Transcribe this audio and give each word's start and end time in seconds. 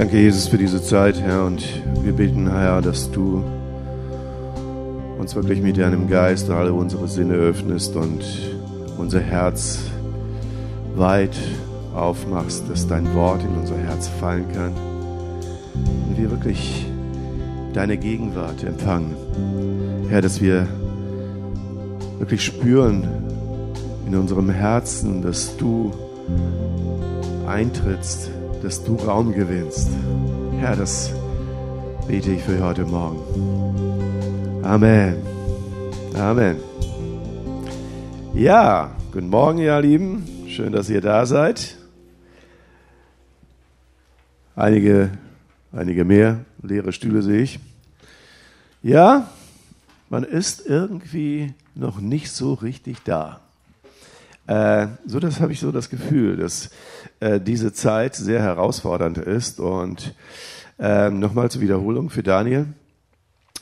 Danke, 0.00 0.16
Jesus, 0.16 0.48
für 0.48 0.56
diese 0.56 0.82
Zeit, 0.82 1.20
Herr. 1.20 1.44
Und 1.44 1.62
wir 2.02 2.14
beten, 2.14 2.50
Herr, 2.50 2.80
dass 2.80 3.10
du 3.10 3.44
uns 5.18 5.34
wirklich 5.34 5.60
mit 5.60 5.76
deinem 5.76 6.08
Geist 6.08 6.48
alle 6.48 6.72
unsere 6.72 7.06
Sinne 7.06 7.34
öffnest 7.34 7.94
und 7.96 8.24
unser 8.96 9.20
Herz 9.20 9.80
weit 10.94 11.36
aufmachst, 11.94 12.64
dass 12.70 12.88
dein 12.88 13.14
Wort 13.14 13.42
in 13.42 13.50
unser 13.58 13.76
Herz 13.76 14.08
fallen 14.08 14.46
kann. 14.54 14.72
Und 16.08 16.16
wir 16.16 16.30
wirklich 16.30 16.86
deine 17.74 17.98
Gegenwart 17.98 18.64
empfangen. 18.64 19.14
Herr, 20.08 20.22
dass 20.22 20.40
wir 20.40 20.66
wirklich 22.18 22.42
spüren 22.42 23.06
in 24.06 24.16
unserem 24.16 24.48
Herzen, 24.48 25.20
dass 25.20 25.58
du 25.58 25.92
eintrittst, 27.46 28.30
dass 28.62 28.84
du 28.84 28.96
Raum 28.96 29.32
gewinnst. 29.32 29.88
Herr, 30.58 30.76
das 30.76 31.12
bete 32.06 32.32
ich 32.32 32.42
für 32.42 32.62
heute 32.62 32.84
Morgen. 32.84 34.64
Amen. 34.64 35.16
Amen. 36.14 36.56
Ja, 38.34 38.90
guten 39.12 39.28
Morgen, 39.28 39.58
ihr 39.58 39.80
Lieben. 39.80 40.26
Schön, 40.48 40.72
dass 40.72 40.90
ihr 40.90 41.00
da 41.00 41.24
seid. 41.26 41.76
Einige, 44.54 45.10
einige 45.72 46.04
mehr 46.04 46.44
leere 46.62 46.92
Stühle 46.92 47.22
sehe 47.22 47.42
ich. 47.42 47.60
Ja, 48.82 49.28
man 50.10 50.24
ist 50.24 50.66
irgendwie 50.66 51.54
noch 51.74 52.00
nicht 52.00 52.30
so 52.30 52.54
richtig 52.54 52.98
da. 53.04 53.40
Äh, 54.50 54.88
so 55.06 55.20
das 55.20 55.40
habe 55.40 55.52
ich 55.52 55.60
so 55.60 55.70
das 55.70 55.90
Gefühl, 55.90 56.36
dass 56.36 56.70
äh, 57.20 57.38
diese 57.38 57.72
Zeit 57.72 58.16
sehr 58.16 58.42
herausfordernd 58.42 59.16
ist. 59.18 59.60
Und 59.60 60.12
äh, 60.80 61.08
nochmal 61.08 61.52
zur 61.52 61.60
Wiederholung 61.60 62.10
für 62.10 62.24
Daniel. 62.24 62.66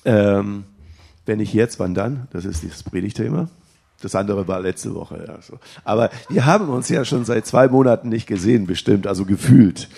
Ähm, 0.07 0.65
wenn 1.27 1.39
nicht 1.39 1.53
jetzt, 1.53 1.79
wann 1.79 1.93
dann? 1.93 2.27
Das 2.31 2.47
ist 2.47 2.65
das 2.65 2.83
Predigtthema. 2.83 3.51
Das 4.01 4.15
andere 4.15 4.49
war 4.49 4.61
letzte 4.61 4.95
Woche. 4.95 5.29
Also. 5.29 5.59
Aber 5.85 6.09
wir 6.31 6.47
haben 6.47 6.71
uns 6.71 6.89
ja 6.89 7.05
schon 7.05 7.27
seit 7.27 7.45
zwei 7.45 7.69
Monaten 7.69 8.09
nicht 8.09 8.27
gesehen, 8.27 8.67
bestimmt, 8.67 9.07
also 9.07 9.27
gefühlt. 9.27 9.91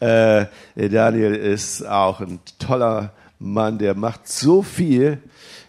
Äh, 0.00 0.46
Daniel 0.76 1.34
ist 1.34 1.86
auch 1.86 2.22
ein 2.22 2.40
toller 2.58 3.12
Mann, 3.38 3.78
der 3.78 3.94
macht 3.94 4.28
so 4.28 4.62
viel. 4.62 5.18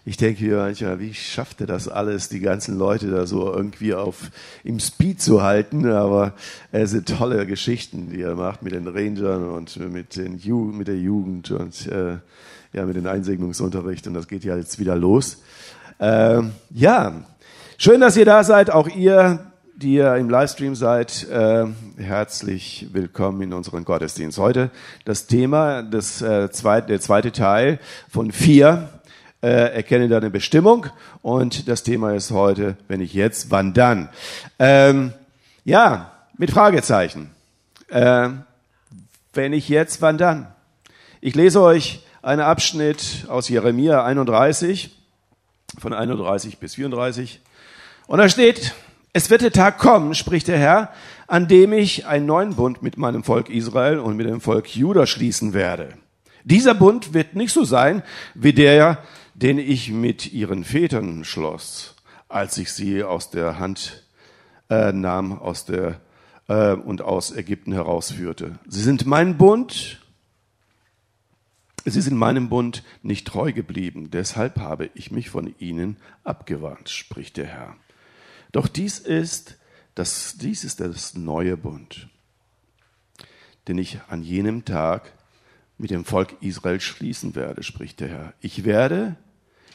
Ich 0.06 0.18
denke 0.18 0.44
mir 0.44 0.58
manchmal, 0.58 1.00
wie 1.00 1.14
schafft 1.14 1.62
er 1.62 1.68
das 1.68 1.88
alles, 1.88 2.30
die 2.30 2.40
ganzen 2.40 2.78
Leute 2.78 3.12
da 3.12 3.28
so 3.28 3.54
irgendwie 3.54 3.94
auf 3.94 4.32
im 4.64 4.80
Speed 4.80 5.22
zu 5.22 5.44
halten? 5.44 5.90
Aber 5.92 6.34
es 6.72 6.92
sind 6.92 7.10
tolle 7.10 7.46
Geschichten, 7.46 8.10
die 8.10 8.22
er 8.22 8.36
macht 8.36 8.64
mit 8.64 8.74
den 8.74 8.88
Rangern 8.88 9.50
und 9.50 9.78
mit, 9.92 10.16
den 10.16 10.38
Ju 10.38 10.66
mit 10.66 10.88
der 10.88 10.98
Jugend 10.98 11.52
und 11.52 11.86
äh, 11.88 12.18
ja, 12.74 12.86
mit 12.86 12.96
dem 12.96 13.06
Einsegnungsunterricht. 13.06 14.08
Und 14.08 14.16
das 14.16 14.28
geht 14.28 14.44
ja 14.44 14.56
jetzt 14.56 14.80
wieder 14.80 14.96
los. 14.96 15.44
Ähm, 16.00 16.54
ja, 16.72 17.24
schön, 17.78 18.02
dass 18.02 18.18
ihr 18.18 18.26
da 18.26 18.44
seid. 18.44 18.72
Auch 18.72 18.88
ihr, 18.88 19.49
die 19.82 19.94
ihr 19.94 20.14
im 20.16 20.30
Livestream 20.30 20.76
seid, 20.76 21.26
äh, 21.30 21.66
herzlich 21.98 22.88
willkommen 22.92 23.42
in 23.44 23.54
unserem 23.54 23.86
Gottesdienst. 23.86 24.38
Heute 24.38 24.72
das 25.06 25.26
Thema, 25.26 25.84
das, 25.84 26.22
äh, 26.22 26.52
zweite, 26.52 26.88
der 26.88 27.00
zweite 27.00 27.32
Teil 27.32 27.80
von 28.10 28.34
vier 28.34 28.90
äh, 29.42 29.48
erkenne 29.48 30.10
deine 30.10 30.30
Bestimmung. 30.32 30.88
Und 31.22 31.70
das 31.70 31.84
Thema 31.84 32.14
ist 32.14 32.32
heute, 32.32 32.76
wenn 32.90 33.00
ich 33.00 33.14
jetzt, 33.14 33.52
wann 33.52 33.74
dann? 33.74 34.10
Ähm, 34.60 35.14
ja, 35.64 36.12
mit 36.38 36.52
Fragezeichen. 36.52 37.32
Äh, 37.88 38.32
wenn 39.32 39.54
ich 39.54 39.70
jetzt, 39.70 40.02
wann 40.02 40.18
dann? 40.18 40.48
Ich 41.22 41.36
lese 41.36 41.62
euch 41.62 42.06
einen 42.22 42.42
Abschnitt 42.42 43.28
aus 43.30 43.48
Jeremia 43.48 44.04
31, 44.04 44.94
von 45.78 45.94
31 45.94 46.58
bis 46.58 46.76
34. 46.76 47.40
Und 48.08 48.18
da 48.18 48.28
steht, 48.28 48.74
es 49.14 49.30
wird 49.30 49.42
der 49.42 49.52
Tag 49.52 49.80
kommen, 49.80 50.14
spricht 50.14 50.48
der 50.48 50.60
Herr, 50.60 50.94
an 51.28 51.48
dem 51.48 51.74
ich 51.74 52.06
einen 52.06 52.26
neuen 52.26 52.56
Bund 52.56 52.84
mit 52.84 52.98
meinem 52.98 53.24
Volk 53.24 53.50
Israel 53.50 54.00
und 54.00 54.18
mit 54.18 54.28
dem 54.28 54.42
Volk 54.42 54.76
Juda 54.76 55.08
schließen 55.08 55.54
werde. 55.54 55.94
Dieser 56.44 56.74
Bund 56.74 57.14
wird 57.14 57.36
nicht 57.36 57.52
so 57.52 57.64
sein 57.64 58.04
wie 58.36 58.54
der, 58.54 59.04
den 59.34 59.58
ich 59.58 59.92
mit 59.92 60.32
ihren 60.32 60.64
Vätern 60.64 61.24
schloss, 61.24 61.96
als 62.28 62.58
ich 62.58 62.72
sie 62.72 63.04
aus 63.04 63.30
der 63.30 63.60
Hand 63.60 64.04
äh, 64.70 64.92
nahm 64.92 65.38
aus 65.38 65.66
der, 65.66 66.00
äh, 66.48 66.74
und 66.74 67.02
aus 67.02 67.36
Ägypten 67.36 67.74
herausführte. 67.74 68.60
Sie 68.68 68.82
sind 68.82 69.06
mein 69.06 69.38
Bund, 69.38 70.02
sie 71.86 72.02
sind 72.02 72.18
meinem 72.18 72.50
Bund 72.50 72.84
nicht 73.02 73.28
treu 73.28 73.54
geblieben, 73.54 74.12
deshalb 74.12 74.60
habe 74.60 74.90
ich 74.94 75.12
mich 75.12 75.30
von 75.30 75.56
ihnen 75.58 75.98
abgewandt, 76.24 76.90
spricht 76.90 77.38
der 77.38 77.48
Herr. 77.48 77.76
Doch 78.52 78.68
dies 78.68 79.00
ist 79.00 79.58
das, 79.96 80.36
dies 80.38 80.64
ist 80.64 80.80
das 80.80 81.16
neue 81.16 81.58
Bund, 81.58 82.08
den 83.68 83.78
ich 83.78 84.00
an 84.08 84.24
jenem 84.24 84.66
Tag 84.66 85.14
mit 85.78 85.92
dem 85.92 86.06
Volk 86.06 86.36
Israel 86.42 86.80
schließen 86.80 87.36
werde, 87.36 87.64
spricht 87.64 88.00
der 88.00 88.10
Herr. 88.10 88.34
Ich 88.42 88.66
werde 88.66 89.16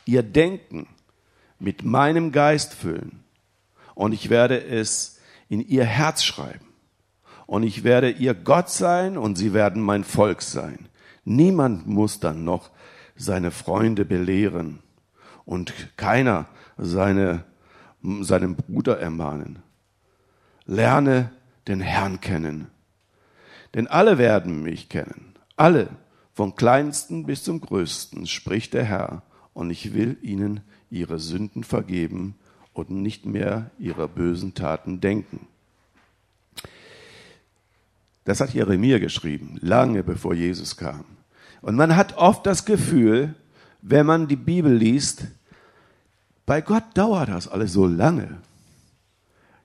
ihr 0.05 0.23
Denken 0.23 0.87
mit 1.59 1.85
meinem 1.85 2.33
Geist 2.33 2.75
füllen 2.75 3.25
und 3.95 4.12
ich 4.12 4.31
werde 4.31 4.62
es 4.62 5.21
in 5.49 5.61
ihr 5.61 5.85
Herz 5.85 6.25
schreiben. 6.25 6.67
Und 7.47 7.62
ich 7.62 7.85
werde 7.85 8.11
ihr 8.11 8.35
Gott 8.35 8.71
sein 8.71 9.19
und 9.19 9.37
sie 9.37 9.53
werden 9.53 9.83
mein 9.83 10.05
Volk 10.05 10.43
sein. 10.43 10.89
Niemand 11.25 11.87
muss 11.87 12.21
dann 12.21 12.45
noch 12.45 12.71
seine 13.17 13.51
Freunde 13.51 14.05
belehren 14.05 14.81
und 15.45 15.73
keiner 15.97 16.47
seine, 16.77 17.45
seinen 18.21 18.57
Bruder 18.57 18.99
ermahnen. 18.99 19.61
Lerne 20.67 21.31
den 21.69 21.81
Herrn 21.81 22.21
kennen. 22.21 22.69
Denn 23.75 23.87
alle 23.87 24.19
werden 24.19 24.63
mich 24.63 24.89
kennen. 24.89 25.35
Alle, 25.57 25.89
vom 26.33 26.55
kleinsten 26.55 27.27
bis 27.27 27.43
zum 27.43 27.61
größten, 27.61 28.27
spricht 28.27 28.75
der 28.75 28.85
Herr 28.85 29.23
und 29.53 29.71
ich 29.71 29.95
will 29.95 30.17
ihnen 30.21 30.61
ihre 30.91 31.19
Sünden 31.19 31.65
vergeben 31.65 32.35
und 32.73 32.91
nicht 32.91 33.25
mehr 33.25 33.71
ihre 33.79 34.09
bösen 34.09 34.55
Taten 34.55 35.01
denken. 35.01 35.47
Das 38.25 38.41
hat 38.41 38.55
Jeremia 38.55 38.99
geschrieben, 38.99 39.59
lange 39.61 40.03
bevor 40.03 40.35
Jesus 40.35 40.77
kam. 40.77 41.05
Und 41.63 41.77
man 41.77 41.97
hat 41.97 42.17
oft 42.17 42.47
das 42.47 42.65
Gefühl, 42.65 43.35
wenn 43.81 44.07
man 44.07 44.29
die 44.29 44.37
Bibel 44.37 44.73
liest, 44.73 45.27
bei 46.47 46.60
Gott 46.60 46.84
dauert 46.94 47.28
das 47.28 47.49
alles 47.49 47.72
so 47.72 47.87
lange. 47.87 48.38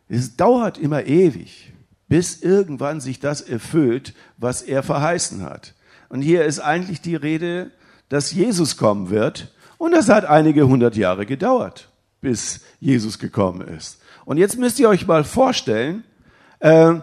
Es 0.07 0.35
dauert 0.35 0.77
immer 0.77 1.05
ewig, 1.05 1.73
bis 2.07 2.41
irgendwann 2.41 3.01
sich 3.01 3.19
das 3.19 3.41
erfüllt, 3.41 4.13
was 4.37 4.61
er 4.61 4.81
verheißen 4.81 5.43
hat. 5.43 5.73
Und 6.09 6.21
hier 6.21 6.45
ist 6.45 6.59
eigentlich 6.59 7.01
die 7.01 7.15
Rede, 7.15 7.71
dass 8.09 8.31
Jesus 8.31 8.77
kommen 8.77 9.09
wird 9.09 9.53
und 9.77 9.91
das 9.91 10.09
hat 10.09 10.25
einige 10.25 10.67
hundert 10.67 10.95
Jahre 10.95 11.25
gedauert, 11.25 11.89
bis 12.21 12.61
Jesus 12.79 13.19
gekommen 13.19 13.61
ist. 13.67 13.99
Und 14.25 14.37
jetzt 14.37 14.57
müsst 14.57 14.79
ihr 14.79 14.89
euch 14.89 15.07
mal 15.07 15.23
vorstellen, 15.23 16.03
äh, 16.59 16.95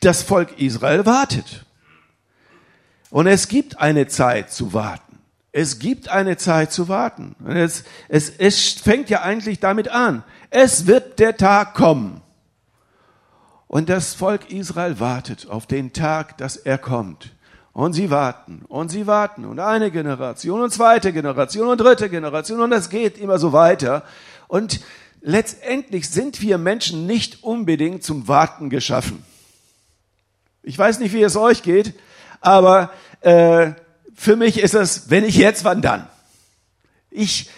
das 0.00 0.22
Volk 0.22 0.58
Israel 0.60 1.06
wartet. 1.06 1.64
Und 3.10 3.26
es 3.26 3.48
gibt 3.48 3.78
eine 3.78 4.06
Zeit 4.06 4.52
zu 4.52 4.72
warten. 4.72 5.05
Es 5.58 5.78
gibt 5.78 6.10
eine 6.10 6.36
Zeit 6.36 6.70
zu 6.70 6.86
warten. 6.88 7.34
Es, 7.48 7.84
es, 8.10 8.28
es 8.28 8.72
fängt 8.72 9.08
ja 9.08 9.22
eigentlich 9.22 9.58
damit 9.58 9.88
an. 9.88 10.22
Es 10.50 10.86
wird 10.86 11.18
der 11.18 11.38
Tag 11.38 11.72
kommen. 11.72 12.20
Und 13.66 13.88
das 13.88 14.12
Volk 14.12 14.50
Israel 14.50 15.00
wartet 15.00 15.48
auf 15.48 15.64
den 15.64 15.94
Tag, 15.94 16.36
dass 16.36 16.58
er 16.58 16.76
kommt. 16.76 17.32
Und 17.72 17.94
sie 17.94 18.10
warten 18.10 18.66
und 18.68 18.90
sie 18.90 19.06
warten 19.06 19.46
und 19.46 19.58
eine 19.58 19.90
Generation 19.90 20.60
und 20.60 20.74
zweite 20.74 21.14
Generation 21.14 21.68
und 21.68 21.80
dritte 21.80 22.10
Generation 22.10 22.60
und 22.60 22.68
das 22.68 22.90
geht 22.90 23.16
immer 23.16 23.38
so 23.38 23.54
weiter. 23.54 24.02
Und 24.48 24.80
letztendlich 25.22 26.10
sind 26.10 26.42
wir 26.42 26.58
Menschen 26.58 27.06
nicht 27.06 27.42
unbedingt 27.42 28.04
zum 28.04 28.28
Warten 28.28 28.68
geschaffen. 28.68 29.24
Ich 30.62 30.78
weiß 30.78 30.98
nicht, 30.98 31.14
wie 31.14 31.22
es 31.22 31.34
euch 31.34 31.62
geht, 31.62 31.94
aber 32.42 32.90
äh, 33.22 33.72
für 34.16 34.36
mich 34.36 34.58
ist 34.58 34.74
es, 34.74 35.10
wenn 35.10 35.24
ich 35.24 35.36
jetzt, 35.36 35.64
wann 35.64 35.82
dann? 35.82 36.08
Ich 37.10 37.50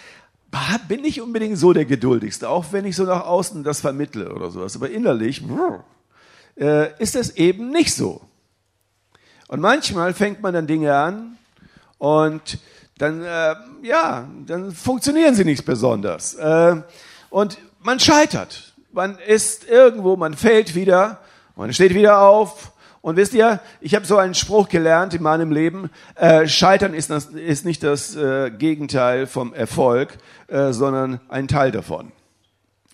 bin 0.89 1.03
nicht 1.03 1.21
unbedingt 1.21 1.59
so 1.59 1.73
der 1.73 1.85
Geduldigste, 1.85 2.49
auch 2.49 2.67
wenn 2.73 2.85
ich 2.85 2.97
so 2.97 3.05
nach 3.05 3.25
außen 3.27 3.65
das 3.65 3.81
vermittle 3.81 4.33
oder 4.35 4.51
sowas. 4.51 4.77
Aber 4.77 4.91
innerlich 4.91 5.43
äh, 6.59 6.93
ist 7.01 7.15
es 7.15 7.37
eben 7.37 7.71
nicht 7.71 7.95
so. 7.95 8.21
Und 9.47 9.61
manchmal 9.61 10.15
fängt 10.15 10.43
man 10.43 10.55
dann 10.55 10.67
Dinge 10.67 10.95
an 10.95 11.39
und 11.99 12.59
dann, 12.99 13.23
äh, 13.23 13.55
ja, 13.83 14.29
dann 14.47 14.73
funktionieren 14.73 15.35
sie 15.35 15.45
nicht 15.45 15.65
besonders. 15.65 16.35
Äh, 16.35 16.83
und 17.31 17.59
man 17.81 18.01
scheitert. 18.01 18.75
Man 18.93 19.19
ist 19.19 19.69
irgendwo, 19.69 20.17
man 20.17 20.35
fällt 20.35 20.75
wieder, 20.75 21.21
man 21.57 21.73
steht 21.73 21.95
wieder 21.95 22.21
auf 22.21 22.73
Und 23.01 23.17
wisst 23.17 23.35
ihr, 23.35 23.61
ich 23.81 23.95
habe 23.95 24.05
so 24.05 24.17
einen 24.17 24.35
Spruch 24.35 24.69
gelernt 24.69 25.15
in 25.15 25.23
meinem 25.23 25.53
Leben, 25.53 25.91
äh, 26.17 26.47
Scheitern 26.47 26.95
ist, 26.95 27.11
das, 27.11 27.27
ist 27.27 27.65
nicht 27.65 27.83
das 27.83 28.17
äh, 28.17 28.51
Gegenteil 28.51 29.27
vom 29.27 29.55
Erfolg, 29.55 30.19
äh, 30.49 30.73
sondern 30.73 31.21
ein 31.29 31.49
Teil 31.49 31.71
davon. 31.71 32.13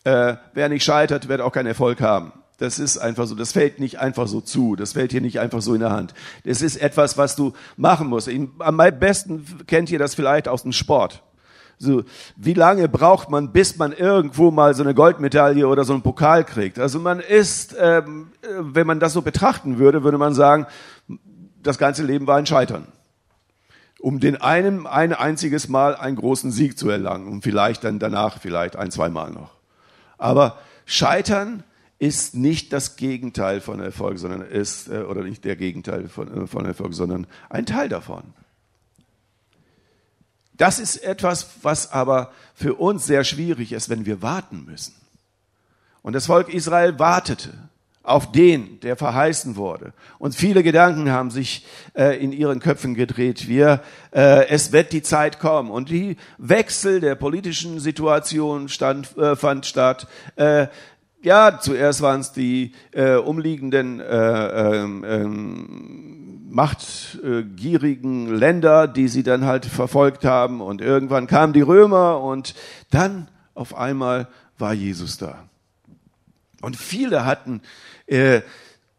Äh, 0.05 0.37
wer 0.53 0.69
nicht 0.69 0.85
scheitert, 0.85 1.29
wird 1.29 1.41
auch 1.41 1.53
keinen 1.53 1.67
Erfolg 1.67 2.01
haben. 2.01 2.33
Das 2.59 2.79
ist 2.79 2.99
einfach 2.99 3.27
so, 3.27 3.35
das 3.35 3.53
fällt 3.53 3.81
nicht 3.81 3.99
einfach 3.99 4.29
so 4.29 4.41
zu, 4.41 4.77
das 4.77 4.93
fällt 4.93 5.13
dir 5.13 5.21
nicht 5.21 5.41
einfach 5.41 5.61
so 5.61 5.75
in 5.75 5.81
der 5.81 5.91
Hand. 5.91 6.15
Das 6.45 6.63
ist 6.63 6.77
etwas, 6.77 7.19
was 7.19 7.35
du 7.35 7.53
machen 7.77 8.07
musst. 8.07 8.31
Am 8.59 8.77
besten 8.99 9.45
kennt 9.67 9.91
ihr 9.91 9.99
das 9.99 10.15
vielleicht 10.15 10.47
aus 10.47 10.63
dem 10.63 10.73
Sport. 10.73 11.23
So, 11.79 12.05
wie 12.37 12.55
lange 12.55 12.89
braucht 12.89 13.31
man, 13.31 13.53
bis 13.53 13.77
man 13.77 13.93
irgendwo 13.93 14.51
mal 14.51 14.75
so 14.75 14.83
eine 14.83 14.95
Goldmedaille 14.95 15.67
oder 15.67 15.85
so 15.85 15.93
einen 15.93 16.03
Pokal 16.03 16.45
kriegt? 16.45 16.79
Also 16.79 16.99
man 16.99 17.21
ist, 17.21 17.75
ähm, 17.79 18.29
wenn 18.59 18.87
man 18.87 19.01
das 19.01 19.13
so 19.13 19.23
betrachten 19.23 19.79
würde, 19.79 20.05
würde 20.05 20.19
man 20.19 20.35
sagen, 20.35 20.67
das 21.63 21.79
ganze 21.79 22.05
Leben 22.05 22.27
war 22.27 22.37
ein 22.37 22.47
Scheitern. 22.47 22.87
Um 24.01 24.21
den 24.21 24.41
einen 24.41 24.87
ein 24.87 25.13
einziges 25.13 25.69
Mal 25.69 25.97
einen 25.97 26.17
großen 26.17 26.51
Sieg 26.51 26.79
zu 26.79 26.91
erlangen 26.91 27.27
und 27.27 27.43
vielleicht 27.43 27.85
dann 27.85 27.99
danach 27.99 28.39
vielleicht 28.39 28.77
ein, 28.77 28.91
zwei 28.91 29.09
Mal 29.09 29.31
noch. 29.31 29.53
Aber 30.19 30.59
Scheitern 30.85 31.65
ist 31.99 32.35
nicht 32.35 32.73
das 32.73 32.97
Gegenteil 32.97 33.61
von 33.61 33.81
Erfolg, 33.81 34.19
sondern 34.19 34.43
ist, 34.43 34.89
äh, 34.89 34.99
oder 34.99 35.23
nicht 35.23 35.45
der 35.45 35.57
Gegenteil 35.57 36.09
von, 36.09 36.45
äh, 36.45 36.47
von 36.47 36.67
Erfolg, 36.67 36.93
sondern 36.93 37.27
ein 37.49 37.67
Teil 37.67 37.89
davon. 37.89 38.25
Das 40.57 40.79
ist 40.79 40.97
etwas, 40.99 41.49
was 41.63 41.93
aber 41.93 42.33
für 42.55 42.75
uns 42.75 43.07
sehr 43.07 43.25
schwierig 43.25 43.73
ist, 43.73 43.89
wenn 43.89 44.07
wir 44.07 44.23
warten 44.23 44.65
müssen. 44.65 44.95
Und 46.03 46.13
das 46.13 46.27
Volk 46.27 46.53
Israel 46.53 46.99
wartete 46.99 47.53
auf 48.05 48.31
den, 48.31 48.79
der 48.81 48.97
verheißen 48.97 49.57
wurde. 49.57 49.95
Und 50.19 50.35
viele 50.35 50.63
Gedanken 50.63 51.11
haben 51.11 51.31
sich 51.31 51.65
äh, 51.95 52.23
in 52.23 52.33
ihren 52.33 52.61
Köpfen 52.61 52.95
gedreht. 52.95 53.49
Wir, 53.49 53.83
äh, 54.15 54.47
es 54.49 54.73
wird 54.73 54.93
die 54.93 55.03
Zeit 55.03 55.41
kommen. 55.41 55.71
Und 55.71 55.89
die 55.89 56.19
Wechsel 56.37 57.01
der 57.01 57.15
politischen 57.15 57.81
Situation 57.81 58.69
stand, 58.69 59.17
äh, 59.17 59.37
fand 59.37 59.65
statt. 59.65 60.07
Äh, 60.37 60.67
ja, 61.25 61.59
zuerst 61.61 62.03
waren 62.03 62.21
es 62.21 62.33
die 62.33 62.73
äh, 62.93 63.15
umliegenden 63.15 64.01
äh, 64.01 64.05
ähm, 64.05 65.05
ähm, 65.07 66.51
machtgierigen 66.51 68.35
Länder, 68.35 68.87
die 68.87 69.09
sie 69.09 69.23
dann 69.23 69.45
halt 69.45 69.67
verfolgt 69.67 70.25
haben. 70.25 70.61
Und 70.61 70.81
irgendwann 70.81 71.27
kamen 71.27 71.53
die 71.53 71.63
Römer 71.63 72.21
und 72.21 72.55
dann 72.91 73.29
auf 73.55 73.77
einmal 73.77 74.29
war 74.59 74.73
Jesus 74.73 75.19
da. 75.19 75.49
Und 76.61 76.77
viele 76.77 77.25
hatten 77.25 77.61
äh, 78.07 78.41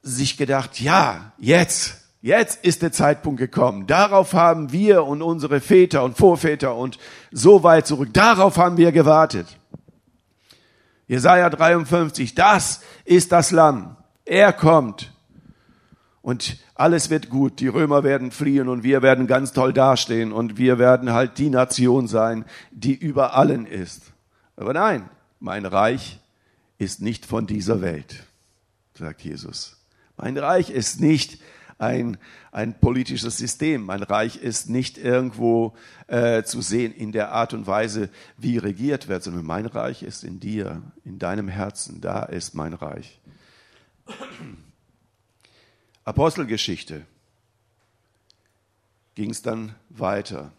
sich 0.01 0.38
gedacht, 0.38 0.80
ja, 0.81 1.33
jetzt, 1.38 2.01
jetzt 2.21 2.63
ist 2.63 2.81
der 2.81 2.92
Zeitpunkt 2.92 3.39
gekommen. 3.39 3.88
Darauf 3.88 4.33
haben 4.33 4.71
wir 4.71 5.06
und 5.06 5.21
unsere 5.21 5.62
Väter 5.62 6.04
und 6.04 6.18
Vorväter 6.18 6.75
und 6.75 7.00
so 7.31 7.63
weit 7.63 7.88
zurück, 7.88 8.10
darauf 8.13 8.57
haben 8.57 8.78
wir 8.78 8.92
gewartet. 8.92 9.48
Jesaja 11.07 11.50
53, 11.50 12.36
das 12.36 12.81
ist 13.04 13.31
das 13.31 13.52
Lamm. 13.52 13.98
Er 14.25 14.54
kommt. 14.54 15.13
Und 16.22 16.57
alles 16.74 17.12
wird 17.12 17.30
gut. 17.30 17.60
Die 17.60 17.68
Römer 17.68 18.04
werden 18.04 18.31
fliehen 18.31 18.68
und 18.68 18.84
wir 18.84 19.04
werden 19.04 19.28
ganz 19.28 19.54
toll 19.54 19.74
dastehen 19.74 20.31
und 20.34 20.57
wir 20.57 20.80
werden 20.80 21.13
halt 21.13 21.38
die 21.38 21.52
Nation 21.52 22.07
sein, 22.07 22.46
die 22.72 22.96
über 22.96 23.36
allen 23.36 23.68
ist. 23.68 24.12
Aber 24.56 24.74
nein, 24.74 25.10
mein 25.40 25.66
Reich 25.66 26.19
ist 26.80 27.02
nicht 27.02 27.25
von 27.25 27.46
dieser 27.46 27.81
Welt, 27.81 28.24
sagt 28.98 29.22
Jesus. 29.22 29.78
Mein 30.18 30.38
Reich 30.38 30.69
ist 30.69 31.00
nicht 31.00 31.40
ein, 31.77 32.18
ein 32.51 32.80
politisches 32.80 33.38
System. 33.38 33.83
Mein 33.86 34.04
Reich 34.04 34.38
ist 34.38 34.69
nicht 34.69 34.98
irgendwo 34.98 35.75
äh, 36.07 36.44
zu 36.44 36.62
sehen 36.62 36.94
in 36.94 37.12
der 37.12 37.31
Art 37.31 37.54
und 37.54 37.68
Weise, 37.68 38.10
wie 38.38 38.57
regiert 38.57 39.07
wird, 39.07 39.24
sondern 39.24 39.45
mein 39.45 39.66
Reich 39.66 40.04
ist 40.04 40.24
in 40.24 40.39
dir, 40.39 40.81
in 41.04 41.19
deinem 41.19 41.48
Herzen. 41.48 42.01
Da 42.01 42.24
ist 42.24 42.56
mein 42.56 42.74
Reich. 42.74 43.19
Apostelgeschichte 46.06 47.06
ging 49.16 49.31
es 49.31 49.42
dann 49.42 49.75
weiter. 49.89 50.51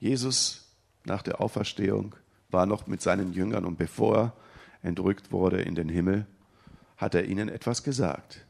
Jesus 0.00 0.66
nach 1.04 1.22
der 1.22 1.40
Auferstehung 1.40 2.14
war 2.50 2.66
noch 2.66 2.86
mit 2.86 3.00
seinen 3.00 3.32
Jüngern 3.32 3.64
und 3.64 3.78
bevor 3.78 4.16
er 4.16 4.32
entrückt 4.82 5.32
wurde 5.32 5.62
in 5.62 5.74
den 5.74 5.88
Himmel, 5.88 6.26
hat 6.96 7.14
er 7.14 7.24
ihnen 7.24 7.48
etwas 7.48 7.82
gesagt. 7.82 8.43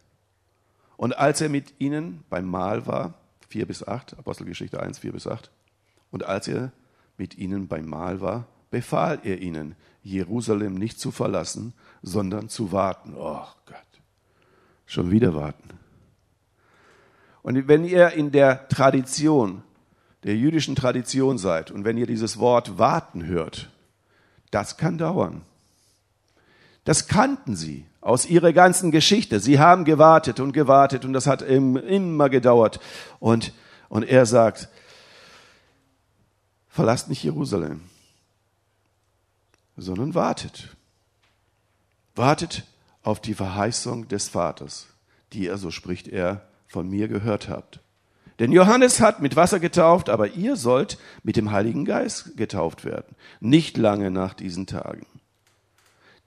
Und 0.97 1.17
als 1.17 1.41
er 1.41 1.49
mit 1.49 1.75
ihnen 1.79 2.25
beim 2.31 2.47
Mahl 2.47 2.87
war, 2.87 3.15
4 3.49 3.67
bis 3.67 3.87
8, 3.87 4.19
Apostelgeschichte 4.19 4.81
1, 4.81 4.99
4 4.99 5.13
bis 5.13 5.27
8, 5.27 5.51
und 6.11 6.25
als 6.25 6.49
er 6.49 6.73
mit 7.17 7.37
ihnen 7.37 7.69
beim 7.69 7.87
Mahl 7.87 8.21
war, 8.21 8.47
befahl 8.71 9.21
er 9.23 9.41
ihnen, 9.41 9.77
Jerusalem 10.03 10.75
nicht 10.75 11.01
zu 11.01 11.11
verlassen, 11.11 11.73
sondern 12.03 12.49
zu 12.49 12.73
warten. 12.73 13.15
Oh 13.17 13.47
Gott, 13.67 14.01
schon 14.87 15.11
wieder 15.11 15.35
warten. 15.35 15.71
Und 17.43 17.69
wenn 17.69 17.85
ihr 17.85 18.11
in 18.11 18.33
der 18.33 18.69
Tradition, 18.69 19.63
der 20.25 20.37
jüdischen 20.37 20.75
Tradition 20.75 21.39
seid 21.39 21.71
und 21.71 21.85
wenn 21.85 21.97
ihr 21.97 22.07
dieses 22.07 22.39
Wort 22.39 22.79
warten 22.79 23.27
hört, 23.27 23.71
das 24.51 24.77
kann 24.77 24.99
dauern. 24.99 25.43
Das 26.85 27.09
kannten 27.09 27.57
sie 27.57 27.87
aus 28.03 28.27
ihrer 28.27 28.53
ganzen 28.53 28.91
Geschichte. 28.91 29.41
Sie 29.41 29.59
haben 29.59 29.85
gewartet 29.85 30.39
und 30.39 30.53
gewartet 30.53 31.05
und 31.05 31.15
das 31.15 31.27
hat 31.27 31.41
immer 31.41 32.29
gedauert. 32.29 32.79
Und, 33.19 33.55
und 33.89 34.03
er 34.03 34.27
sagt, 34.27 34.69
verlasst 36.69 37.09
nicht 37.09 37.25
Jerusalem, 37.25 37.81
sondern 39.79 40.15
wartet. 40.15 40.77
Wartet 42.15 42.65
auf 43.03 43.21
die 43.21 43.35
Verheißung 43.35 44.07
des 44.09 44.29
Vaters, 44.29 44.87
die 45.33 45.47
er, 45.47 45.57
so 45.57 45.71
spricht 45.71 46.07
er, 46.07 46.47
von 46.67 46.89
mir 46.89 47.09
gehört 47.09 47.49
habt. 47.49 47.81
Denn 48.41 48.53
Johannes 48.53 49.01
hat 49.01 49.23
mit 49.23 49.37
Wasser 49.37 49.61
getauft, 49.61 50.11
aber 50.11 50.29
ihr 50.29 50.57
sollt 50.57 50.99
mit 51.23 51.37
dem 51.37 51.51
Heiligen 51.51 51.85
Geist 51.85 52.37
getauft 52.37 52.85
werden, 52.85 53.15
nicht 53.41 53.77
lange 53.77 54.11
nach 54.11 54.35
diesen 54.35 54.67
Tagen 54.67 55.07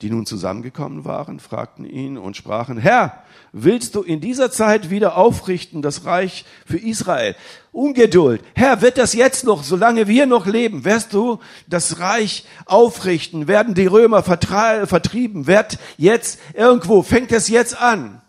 die 0.01 0.11
nun 0.11 0.27
zusammengekommen 0.27 1.05
waren, 1.05 1.39
fragten 1.39 1.83
ihn 1.83 2.19
und 2.19 2.37
sprachen, 2.37 2.77
Herr, 2.77 3.23
willst 3.51 3.95
du 3.95 4.03
in 4.03 4.21
dieser 4.21 4.51
Zeit 4.51 4.91
wieder 4.91 5.17
aufrichten 5.17 5.81
das 5.81 6.05
Reich 6.05 6.45
für 6.67 6.77
Israel? 6.77 7.35
Ungeduld. 7.71 8.43
Herr, 8.53 8.81
wird 8.81 8.99
das 8.99 9.13
jetzt 9.13 9.43
noch, 9.43 9.63
solange 9.63 10.07
wir 10.07 10.27
noch 10.27 10.45
leben, 10.45 10.85
wirst 10.85 11.13
du 11.13 11.39
das 11.67 11.99
Reich 11.99 12.45
aufrichten? 12.65 13.47
Werden 13.47 13.73
die 13.73 13.87
Römer 13.87 14.21
vertrieben? 14.21 15.47
Wird 15.47 15.79
jetzt 15.97 16.39
irgendwo, 16.53 17.01
fängt 17.01 17.31
es 17.31 17.47
jetzt 17.47 17.81
an? 17.81 18.21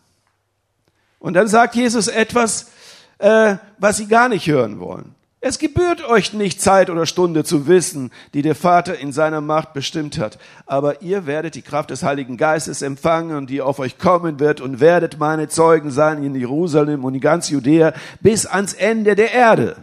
Und 1.18 1.34
dann 1.34 1.48
sagt 1.48 1.74
Jesus 1.74 2.08
etwas, 2.08 2.70
äh, 3.18 3.56
was 3.78 3.98
sie 3.98 4.06
gar 4.06 4.30
nicht 4.30 4.46
hören 4.46 4.80
wollen. 4.80 5.14
Es 5.40 5.60
gebührt 5.60 6.02
euch 6.04 6.32
nicht 6.32 6.60
Zeit 6.60 6.90
oder 6.90 7.06
Stunde 7.06 7.44
zu 7.44 7.68
wissen, 7.68 8.10
die 8.34 8.42
der 8.42 8.56
Vater 8.56 8.98
in 8.98 9.12
seiner 9.12 9.40
Macht 9.40 9.72
bestimmt 9.72 10.18
hat. 10.18 10.38
Aber 10.66 11.00
ihr 11.00 11.26
werdet 11.26 11.54
die 11.54 11.62
Kraft 11.62 11.90
des 11.90 12.02
Heiligen 12.02 12.36
Geistes 12.36 12.82
empfangen 12.82 13.46
die 13.46 13.60
auf 13.60 13.78
euch 13.78 13.98
kommen 13.98 14.40
wird 14.40 14.60
und 14.60 14.80
werdet 14.80 15.18
meine 15.18 15.48
Zeugen 15.48 15.92
sein 15.92 16.24
in 16.24 16.34
Jerusalem 16.34 17.04
und 17.04 17.14
in 17.14 17.20
ganz 17.20 17.50
Judäa 17.50 17.92
bis 18.20 18.46
ans 18.46 18.74
Ende 18.74 19.14
der 19.14 19.32
Erde. 19.32 19.76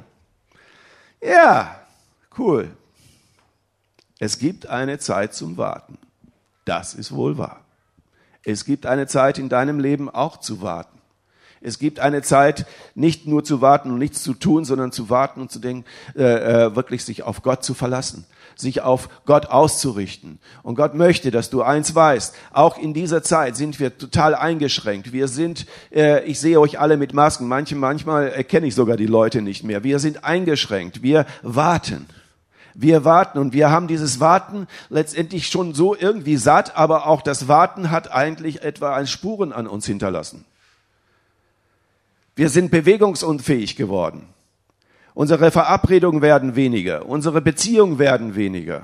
Ja, 1.21 1.79
cool. 2.37 2.69
Es 4.19 4.39
gibt 4.39 4.67
eine 4.67 4.99
Zeit 4.99 5.33
zum 5.33 5.55
Warten. 5.55 5.97
Das 6.65 6.93
ist 6.93 7.13
wohl 7.13 7.37
wahr. 7.37 7.61
Es 8.43 8.65
gibt 8.65 8.85
eine 8.85 9.07
Zeit 9.07 9.39
in 9.39 9.47
deinem 9.47 9.79
Leben 9.79 10.09
auch 10.09 10.37
zu 10.37 10.61
warten. 10.61 10.94
Es 11.65 11.79
gibt 11.79 11.99
eine 11.99 12.21
Zeit, 12.21 12.67
nicht 12.93 13.25
nur 13.25 13.43
zu 13.43 13.59
warten 13.59 13.89
und 13.89 13.97
nichts 13.97 14.21
zu 14.21 14.35
tun, 14.35 14.65
sondern 14.65 14.91
zu 14.91 15.09
warten 15.09 15.41
und 15.41 15.51
zu 15.51 15.57
denken, 15.57 15.83
äh, 16.15 16.23
äh, 16.67 16.75
wirklich 16.75 17.03
sich 17.03 17.23
auf 17.23 17.41
Gott 17.41 17.63
zu 17.63 17.73
verlassen, 17.73 18.25
sich 18.55 18.81
auf 18.81 19.09
Gott 19.25 19.47
auszurichten. 19.47 20.37
Und 20.61 20.75
Gott 20.75 20.93
möchte, 20.93 21.31
dass 21.31 21.49
du 21.49 21.63
eins 21.63 21.95
weißt. 21.95 22.35
Auch 22.53 22.77
in 22.77 22.93
dieser 22.93 23.23
Zeit 23.23 23.55
sind 23.55 23.79
wir 23.79 23.97
total 23.97 24.35
eingeschränkt. 24.35 25.11
Wir 25.11 25.27
sind, 25.27 25.65
äh, 25.91 26.23
ich 26.25 26.39
sehe 26.39 26.59
euch 26.59 26.79
alle 26.79 26.97
mit 26.97 27.15
Masken. 27.15 27.47
Manche, 27.47 27.75
manchmal 27.75 28.27
erkenne 28.27 28.67
ich 28.67 28.75
sogar 28.75 28.95
die 28.95 29.07
Leute 29.07 29.41
nicht 29.41 29.63
mehr. 29.63 29.83
Wir 29.83 29.97
sind 29.97 30.23
eingeschränkt. 30.23 31.01
Wir 31.01 31.25
warten. 31.41 32.05
Wir 32.75 33.05
warten 33.05 33.39
und 33.39 33.53
wir 33.53 33.71
haben 33.71 33.87
dieses 33.87 34.19
Warten 34.19 34.67
letztendlich 34.89 35.47
schon 35.47 35.73
so 35.73 35.95
irgendwie 35.95 36.37
satt, 36.37 36.77
aber 36.77 37.07
auch 37.07 37.23
das 37.23 37.47
Warten 37.47 37.89
hat 37.89 38.11
eigentlich 38.11 38.61
etwa 38.61 38.93
ein 38.93 39.07
Spuren 39.07 39.51
an 39.51 39.65
uns 39.65 39.87
hinterlassen. 39.87 40.45
Wir 42.35 42.49
sind 42.49 42.69
bewegungsunfähig 42.69 43.77
geworden. 43.77 44.27
Unsere 45.13 45.51
Verabredungen 45.51 46.21
werden 46.21 46.57
weniger. 46.57 47.05
Unsere 47.05 47.41
Beziehungen 47.41 47.97
werden 47.97 48.35
weniger. 48.35 48.83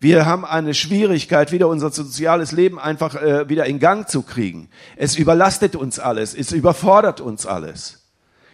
Wir 0.00 0.24
haben 0.24 0.46
eine 0.46 0.72
Schwierigkeit, 0.72 1.52
wieder 1.52 1.68
unser 1.68 1.90
soziales 1.90 2.52
Leben 2.52 2.78
einfach 2.78 3.20
äh, 3.20 3.48
wieder 3.48 3.66
in 3.66 3.78
Gang 3.78 4.08
zu 4.08 4.22
kriegen. 4.22 4.70
Es 4.96 5.16
überlastet 5.16 5.76
uns 5.76 5.98
alles, 5.98 6.34
es 6.34 6.52
überfordert 6.52 7.20
uns 7.20 7.44
alles. 7.44 8.06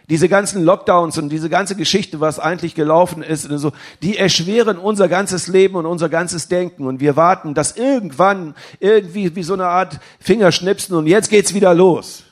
Diese 0.09 0.27
ganzen 0.27 0.63
Lockdowns 0.63 1.17
und 1.17 1.29
diese 1.29 1.49
ganze 1.49 1.75
Geschichte, 1.75 2.19
was 2.19 2.37
eigentlich 2.37 2.75
gelaufen 2.75 3.23
ist, 3.23 3.43
so, 3.43 3.71
die 4.03 4.17
erschweren 4.17 4.77
unser 4.77 5.07
ganzes 5.07 5.47
Leben 5.47 5.75
und 5.75 5.85
unser 5.85 6.09
ganzes 6.09 6.47
Denken. 6.47 6.85
Und 6.85 6.99
wir 6.99 7.15
warten, 7.15 7.53
dass 7.53 7.77
irgendwann 7.77 8.53
irgendwie 8.79 9.35
wie 9.35 9.43
so 9.43 9.53
eine 9.53 9.67
Art 9.67 9.99
Fingerschnipsen 10.19 10.95
und 10.95 11.07
jetzt 11.07 11.29
geht's 11.29 11.53
wieder 11.53 11.73
los. 11.73 12.24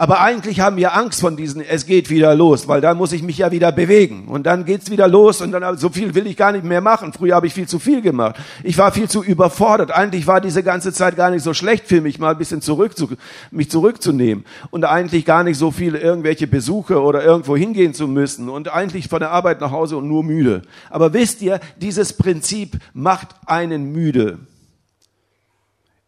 Aber 0.00 0.22
eigentlich 0.22 0.60
haben 0.60 0.78
wir 0.78 0.96
Angst 0.96 1.20
von 1.20 1.36
diesen, 1.36 1.60
es 1.60 1.84
geht 1.84 2.08
wieder 2.08 2.34
los, 2.34 2.66
weil 2.66 2.80
da 2.80 2.94
muss 2.94 3.12
ich 3.12 3.22
mich 3.22 3.36
ja 3.36 3.50
wieder 3.50 3.70
bewegen. 3.70 4.28
Und 4.28 4.44
dann 4.46 4.64
geht's 4.64 4.90
wieder 4.90 5.06
los 5.06 5.42
und 5.42 5.52
dann, 5.52 5.76
so 5.76 5.90
viel 5.90 6.14
will 6.14 6.26
ich 6.26 6.38
gar 6.38 6.52
nicht 6.52 6.64
mehr 6.64 6.80
machen. 6.80 7.12
Früher 7.12 7.34
habe 7.34 7.46
ich 7.46 7.52
viel 7.52 7.68
zu 7.68 7.78
viel 7.78 8.00
gemacht. 8.00 8.36
Ich 8.64 8.78
war 8.78 8.92
viel 8.92 9.10
zu 9.10 9.22
überfordert. 9.22 9.90
Eigentlich 9.90 10.26
war 10.26 10.40
diese 10.40 10.62
ganze 10.62 10.94
Zeit 10.94 11.16
gar 11.16 11.30
nicht 11.30 11.42
so 11.42 11.52
schlecht 11.52 11.86
für 11.86 12.00
mich, 12.00 12.18
mal 12.18 12.30
ein 12.30 12.38
bisschen 12.38 12.62
zurück 12.62 12.96
zu, 12.96 13.10
mich 13.50 13.70
zurückzunehmen. 13.70 14.46
Und 14.70 14.86
eigentlich 14.86 15.26
gar 15.26 15.44
nicht 15.44 15.58
so 15.58 15.70
viel 15.70 15.94
irgendwelche 15.94 16.46
Besuche 16.46 17.02
oder 17.02 17.22
irgendwo 17.22 17.54
hingehen 17.54 17.92
zu 17.92 18.08
müssen. 18.08 18.48
Und 18.48 18.72
eigentlich 18.72 19.08
von 19.08 19.20
der 19.20 19.32
Arbeit 19.32 19.60
nach 19.60 19.70
Hause 19.70 19.98
und 19.98 20.08
nur 20.08 20.24
müde. 20.24 20.62
Aber 20.88 21.12
wisst 21.12 21.42
ihr, 21.42 21.60
dieses 21.76 22.14
Prinzip 22.14 22.78
macht 22.94 23.28
einen 23.44 23.92
müde. 23.92 24.38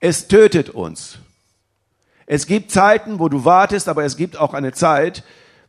Es 0.00 0.28
tötet 0.28 0.70
uns. 0.70 1.18
Es 2.34 2.46
gibt 2.46 2.70
Zeiten, 2.70 3.18
wo 3.18 3.28
du 3.28 3.44
wartest, 3.44 3.90
aber 3.90 4.04
es 4.04 4.16
gibt 4.16 4.38
auch 4.38 4.54
eine 4.54 4.72
Zeit, 4.72 5.22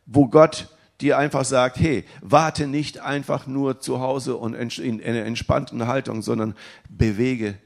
wo 0.06 0.28
Gott 0.28 0.68
dir 1.02 1.18
einfach 1.18 1.44
sagt, 1.44 1.78
hey, 1.78 2.06
warte 2.22 2.66
nicht 2.66 3.00
einfach 3.00 3.46
nur 3.46 3.80
zu 3.80 4.00
Hause 4.00 4.36
und 4.36 4.54
in 4.78 5.04
einer 5.04 5.26
entspannten 5.26 5.86
Haltung, 5.86 6.22
sondern 6.22 6.54
bewege 6.88 7.58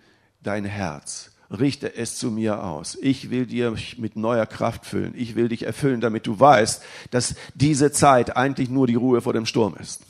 dein 0.43 0.64
Herz. 0.64 1.31
Richte 1.49 1.95
es 1.95 2.17
zu 2.17 2.33
mir 2.33 2.64
aus. 2.64 2.99
Ich 3.00 3.31
will 3.31 3.47
dir 3.47 3.76
mit 3.99 4.17
neuer 4.17 4.47
Kraft 4.47 4.85
füllen. 4.85 5.14
Ich 5.17 5.37
will 5.37 5.47
dich 5.47 5.62
erfüllen, 5.62 6.00
damit 6.00 6.26
du 6.26 6.40
weißt, 6.40 6.83
dass 7.12 7.37
diese 7.55 7.93
Zeit 7.93 8.37
eigentlich 8.37 8.69
nur 8.69 8.88
die 8.88 8.97
Ruhe 8.97 9.21
vor 9.21 9.33
dem 9.33 9.47
Sturm 9.47 9.76
ist. 9.81 10.02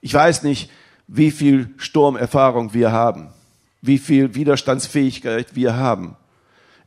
Ich 0.00 0.14
weiß 0.14 0.44
nicht, 0.44 0.70
wie 1.08 1.30
viel 1.30 1.74
Sturmerfahrung 1.76 2.72
wir 2.72 2.90
haben, 2.90 3.28
wie 3.82 3.98
viel 3.98 4.34
Widerstandsfähigkeit 4.34 5.54
wir 5.54 5.76
haben. 5.76 6.16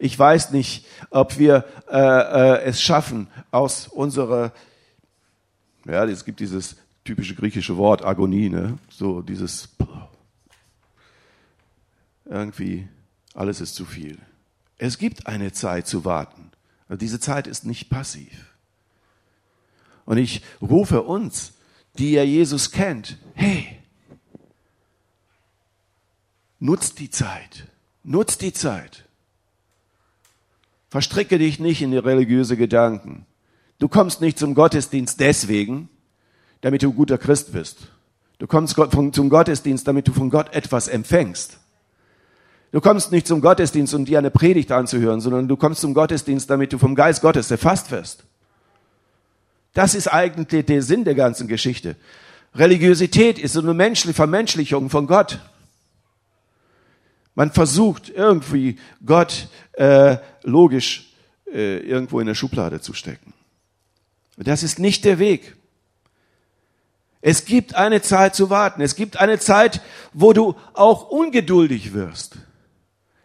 Ich 0.04 0.20
weiß 0.20 0.52
nicht, 0.52 0.86
ob 1.12 1.38
wir 1.38 1.64
äh, 1.90 1.98
äh, 1.98 2.64
es 2.64 2.82
schaffen, 2.82 3.30
aus 3.52 3.88
unserer, 3.88 4.52
ja, 5.86 6.04
es 6.04 6.26
gibt 6.26 6.42
dieses 6.42 6.76
typische 7.06 7.36
griechische 7.36 7.78
Wort 7.78 8.04
Agonie, 8.04 8.50
ne? 8.50 8.78
so 8.90 9.22
dieses, 9.22 9.70
irgendwie, 12.26 12.90
alles 13.34 13.62
ist 13.62 13.76
zu 13.76 13.86
viel. 13.86 14.20
Es 14.78 14.98
gibt 14.98 15.26
eine 15.26 15.54
Zeit 15.54 15.88
zu 15.88 16.04
warten. 16.04 16.52
Diese 16.90 17.22
Zeit 17.22 17.48
ist 17.48 17.66
nicht 17.66 17.90
passiv. 17.90 18.54
Und 20.04 20.18
ich 20.18 20.44
rufe 20.62 21.04
uns, 21.04 21.54
die 21.98 22.12
ja 22.12 22.24
Jesus 22.24 22.72
kennt, 22.72 23.18
hey, 23.36 23.80
nutzt 26.60 27.00
die 27.00 27.10
Zeit, 27.10 27.68
nutzt 28.04 28.42
die 28.42 28.52
Zeit. 28.52 29.06
Verstricke 30.94 31.40
dich 31.40 31.60
nicht 31.60 31.82
in 31.82 31.90
die 31.90 31.98
religiöse 31.98 32.56
Gedanken. 32.56 33.26
Du 33.80 33.88
kommst 33.88 34.22
nicht 34.22 34.38
zum 34.38 34.54
Gottesdienst 34.54 35.20
deswegen, 35.20 35.90
damit 36.62 36.84
du 36.84 36.94
guter 36.94 37.18
Christ 37.18 37.52
bist. 37.52 37.88
Du 38.38 38.46
kommst 38.46 38.76
zum 38.76 39.30
Gottesdienst, 39.32 39.88
damit 39.88 40.08
du 40.08 40.14
von 40.14 40.30
Gott 40.30 40.54
etwas 40.54 40.88
empfängst. 40.88 41.58
Du 42.72 42.80
kommst 42.80 43.12
nicht 43.12 43.26
zum 43.26 43.42
Gottesdienst, 43.42 43.96
um 43.96 44.06
dir 44.06 44.20
eine 44.20 44.30
Predigt 44.30 44.72
anzuhören, 44.72 45.20
sondern 45.20 45.48
du 45.48 45.58
kommst 45.58 45.82
zum 45.82 45.96
Gottesdienst, 45.96 46.48
damit 46.48 46.72
du 46.72 46.78
vom 46.78 46.94
Geist 46.94 47.24
Gottes 47.24 47.50
erfasst 47.50 47.90
wirst. 47.90 48.26
Das 49.74 49.96
ist 49.96 50.14
eigentlich 50.14 50.68
der 50.68 50.84
Sinn 50.84 51.06
der 51.06 51.16
ganzen 51.16 51.48
Geschichte. 51.48 51.96
Religiosität 52.54 53.40
ist 53.40 53.54
so 53.54 53.62
eine 53.62 53.74
menschliche 53.74 54.14
Vermenschlichung 54.14 54.92
von 54.92 55.08
Gott. 55.08 55.40
Man 57.36 57.52
versucht 57.52 58.10
irgendwie 58.10 58.80
Gott 59.06 59.48
äh, 59.74 60.18
logisch 60.44 61.14
äh, 61.52 61.78
irgendwo 61.78 62.20
in 62.20 62.28
eine 62.28 62.36
Schublade 62.36 62.80
zu 62.82 62.94
stecken. 62.94 63.34
Das 64.38 64.64
ist 64.64 64.80
nicht 64.80 65.06
der 65.06 65.20
Weg. 65.20 65.56
Es 67.22 67.46
gibt 67.46 67.76
eine 67.76 68.02
Zeit 68.02 68.36
zu 68.36 68.50
warten. 68.50 68.82
Es 68.82 68.96
gibt 68.96 69.18
eine 69.18 69.40
Zeit, 69.40 69.82
wo 70.12 70.34
du 70.34 70.56
auch 70.74 71.10
ungeduldig 71.10 71.94
wirst. 71.94 72.36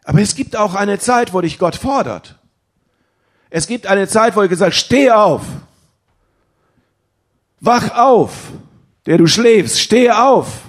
Aber 0.04 0.20
es 0.20 0.34
gibt 0.34 0.56
auch 0.56 0.74
eine 0.74 0.98
Zeit, 0.98 1.34
wo 1.34 1.40
dich 1.40 1.58
Gott 1.58 1.76
fordert. 1.76 2.38
Es 3.50 3.66
gibt 3.66 3.86
eine 3.86 4.08
Zeit, 4.08 4.36
wo 4.36 4.40
er 4.40 4.48
gesagt, 4.48 4.74
steh 4.74 5.10
auf. 5.10 5.42
Wach 7.60 7.90
auf, 7.96 8.52
der 9.06 9.18
du 9.18 9.26
schläfst, 9.26 9.80
steh 9.80 10.10
auf 10.10 10.60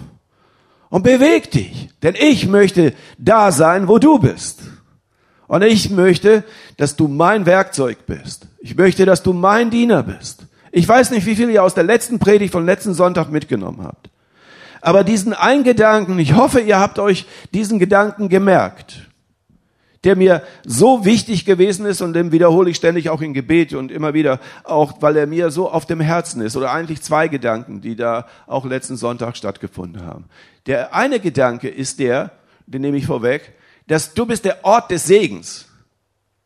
und 0.90 1.04
beweg 1.04 1.52
dich. 1.52 1.90
Denn 2.04 2.16
ich 2.16 2.48
möchte 2.48 2.94
da 3.18 3.52
sein, 3.52 3.88
wo 3.88 3.98
du 3.98 4.20
bist. 4.20 4.62
Und 5.48 5.64
ich 5.64 5.90
möchte, 5.90 6.44
dass 6.78 6.96
du 6.96 7.08
mein 7.08 7.46
Werkzeug 7.46 8.06
bist. 8.06 8.48
Ich 8.60 8.76
möchte, 8.76 9.06
dass 9.06 9.24
du 9.24 9.34
mein 9.34 9.70
Diener 9.70 10.04
bist. 10.04 10.44
Ich 10.72 10.88
weiß 10.88 11.12
nicht, 11.12 11.26
wie 11.26 11.36
viel 11.36 11.50
ihr 11.50 11.64
aus 11.64 11.74
der 11.74 11.84
letzten 11.84 12.20
Predigt 12.20 12.52
von 12.52 12.66
letzten 12.66 12.94
Sonntag 12.94 13.32
mitgenommen 13.32 13.84
habt. 13.84 14.10
Aber 14.82 15.04
diesen 15.04 15.34
einen 15.34 15.64
Gedanken, 15.64 16.20
ich 16.20 16.36
hoffe, 16.36 16.60
ihr 16.62 16.80
habt 16.80 17.00
euch 17.00 17.26
diesen 17.54 17.80
Gedanken 17.80 18.30
gemerkt, 18.30 19.09
der 20.04 20.16
mir 20.16 20.44
so 20.66 21.04
wichtig 21.04 21.46
gewesen 21.46 21.86
ist 21.86 22.02
und 22.02 22.14
den 22.14 22.32
wiederhole 22.32 22.70
ich 22.70 22.78
ständig 22.78 23.10
auch 23.10 23.22
in 23.22 23.34
Gebet 23.34 23.74
und 23.74 23.92
immer 23.92 24.14
wieder 24.14 24.40
auch, 24.64 25.02
weil 25.02 25.18
er 25.18 25.28
mir 25.28 25.52
so 25.52 25.70
auf 25.70 25.86
dem 25.86 26.00
Herzen 26.00 26.42
ist. 26.42 26.56
Oder 26.56 26.72
eigentlich 26.72 27.02
zwei 27.02 27.28
Gedanken, 27.28 27.82
die 27.82 27.96
da 27.96 28.28
auch 28.48 28.66
letzten 28.66 28.96
Sonntag 28.96 29.36
stattgefunden 29.36 30.06
haben. 30.06 30.26
Der 30.68 30.94
eine 30.94 31.20
Gedanke 31.20 31.68
ist 31.68 32.00
der, 32.00 32.32
den 32.66 32.82
nehme 32.82 32.98
ich 32.98 33.08
vorweg, 33.08 33.54
dass 33.88 34.14
du 34.14 34.26
bist 34.26 34.46
der 34.46 34.64
Ort 34.64 34.92
des 34.92 35.06
Segens. 35.06 35.68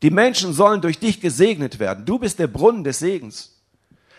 Die 0.02 0.10
Menschen 0.10 0.52
sollen 0.52 0.80
durch 0.80 0.98
dich 0.98 1.20
gesegnet 1.20 1.78
werden. 1.78 2.04
Du 2.04 2.18
bist 2.18 2.38
der 2.38 2.46
Brunnen 2.46 2.84
des 2.84 2.98
Segens. 2.98 3.62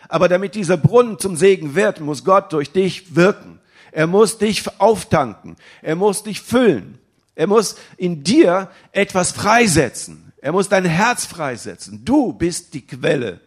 Aber 0.07 0.29
damit 0.29 0.55
dieser 0.55 0.77
Brunnen 0.77 1.19
zum 1.19 1.35
Segen 1.35 1.75
wird, 1.75 1.99
muss 1.99 2.23
Gott 2.23 2.53
durch 2.53 2.71
dich 2.71 3.15
wirken. 3.15 3.59
Er 3.91 4.07
muss 4.07 4.37
dich 4.37 4.63
auftanken. 4.79 5.55
Er 5.81 5.95
muss 5.95 6.23
dich 6.23 6.41
füllen. 6.41 6.99
Er 7.35 7.47
muss 7.47 7.75
in 7.97 8.23
dir 8.23 8.71
etwas 8.91 9.31
freisetzen. 9.31 10.33
Er 10.37 10.51
muss 10.51 10.69
dein 10.69 10.85
Herz 10.85 11.25
freisetzen. 11.25 12.05
Du 12.05 12.33
bist 12.33 12.73
die 12.73 12.85
Quelle. 12.85 13.41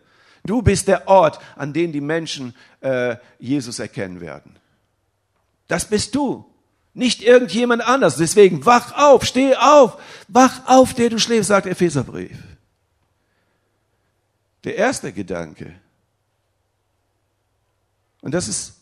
Du 0.45 0.63
bist 0.63 0.89
der 0.89 1.09
Ort, 1.09 1.41
an 1.57 1.73
dem 1.73 1.93
die 1.93 2.01
Menschen 2.01 2.55
äh, 2.81 3.17
Jesus 3.39 3.79
erkennen 3.79 4.21
werden. 4.21 4.57
Das 5.67 5.87
bist 5.87 6.15
du. 6.15 6.45
Nicht 6.95 7.23
irgendjemand 7.23 7.87
anders. 7.87 8.17
Deswegen 8.17 8.65
wach 8.67 8.93
auf, 8.97 9.25
steh 9.25 9.55
auf, 9.57 10.01
wach 10.27 10.67
auf, 10.67 10.95
der 10.95 11.11
du 11.11 11.19
schläfst, 11.19 11.49
sagt 11.49 11.67
Epheserbrief. 11.67 12.37
Der 14.65 14.77
erste 14.77 15.13
Gedanke. 15.13 15.75
Und 18.21 18.35
das 18.35 18.49
ist, 18.49 18.75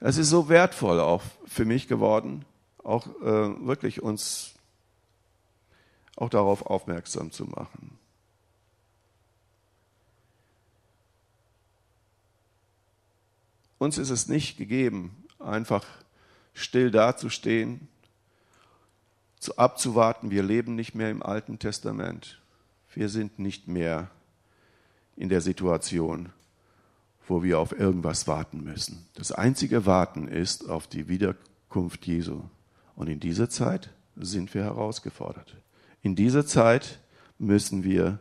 das 0.00 0.16
ist 0.16 0.30
so 0.30 0.48
wertvoll 0.48 1.00
auch 1.00 1.22
für 1.46 1.64
mich 1.64 1.88
geworden, 1.88 2.44
auch 2.86 3.06
äh, 3.20 3.66
wirklich 3.66 4.02
uns 4.02 4.54
auch 6.16 6.30
darauf 6.30 6.64
aufmerksam 6.64 7.32
zu 7.32 7.44
machen. 7.44 7.98
Uns 13.78 13.98
ist 13.98 14.10
es 14.10 14.28
nicht 14.28 14.56
gegeben, 14.56 15.24
einfach 15.38 15.84
still 16.54 16.90
dazustehen, 16.90 17.88
zu 19.38 19.58
abzuwarten, 19.58 20.30
wir 20.30 20.42
leben 20.42 20.74
nicht 20.74 20.94
mehr 20.94 21.10
im 21.10 21.22
Alten 21.22 21.58
Testament. 21.58 22.40
Wir 22.94 23.10
sind 23.10 23.38
nicht 23.38 23.68
mehr 23.68 24.10
in 25.14 25.28
der 25.28 25.42
Situation, 25.42 26.32
wo 27.28 27.42
wir 27.42 27.58
auf 27.58 27.78
irgendwas 27.78 28.26
warten 28.26 28.64
müssen. 28.64 29.06
Das 29.14 29.32
einzige 29.32 29.84
Warten 29.84 30.26
ist 30.26 30.70
auf 30.70 30.86
die 30.86 31.08
Wiederkunft 31.08 32.06
Jesu. 32.06 32.42
Und 32.96 33.08
in 33.08 33.20
dieser 33.20 33.48
Zeit 33.48 33.90
sind 34.16 34.52
wir 34.54 34.64
herausgefordert. 34.64 35.56
In 36.02 36.16
dieser 36.16 36.44
Zeit 36.44 36.98
müssen 37.38 37.84
wir 37.84 38.18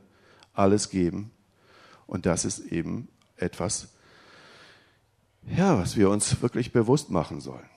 alles 0.54 0.90
geben. 0.92 1.32
Und 2.06 2.28
das 2.28 2.46
ist 2.46 2.60
eben 2.60 3.08
etwas, 3.38 3.88
ja, 5.48 5.80
was 5.80 5.96
wir 5.98 6.10
uns 6.12 6.42
wirklich 6.42 6.72
bewusst 6.72 7.10
machen 7.10 7.42
sollen 7.42 7.68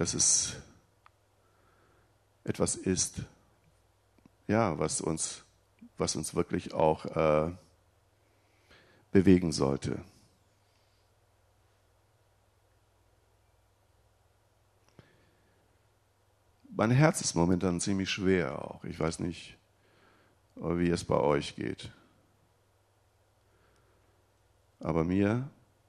dass 0.00 0.14
es 0.14 0.56
etwas 2.42 2.74
ist, 2.74 3.16
ja, 4.48 4.78
was 4.78 5.02
uns, 5.02 5.44
was 5.98 6.16
uns 6.16 6.34
wirklich 6.34 6.72
auch 6.72 7.04
äh, 7.04 7.52
bewegen 9.12 9.52
sollte. 9.52 10.02
Mein 16.80 16.92
Herz 16.92 17.20
ist 17.20 17.34
momentan 17.34 17.78
ziemlich 17.78 18.08
schwer 18.08 18.64
auch. 18.64 18.82
Ich 18.84 18.98
weiß 18.98 19.18
nicht, 19.18 19.54
wie 20.56 20.88
es 20.88 21.04
bei 21.04 21.18
euch 21.18 21.54
geht. 21.54 21.90
Aber 24.78 25.04
mir 25.04 25.46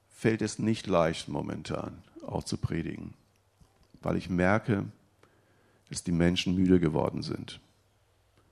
fällt 0.09 0.41
es 0.41 0.59
nicht 0.59 0.87
leicht 0.87 1.29
momentan 1.29 2.03
auch 2.27 2.43
zu 2.43 2.57
predigen, 2.57 3.13
weil 4.01 4.17
ich 4.17 4.29
merke, 4.29 4.83
dass 5.87 6.03
die 6.03 6.11
Menschen 6.11 6.55
müde 6.55 6.81
geworden 6.81 7.23
sind. 7.23 7.61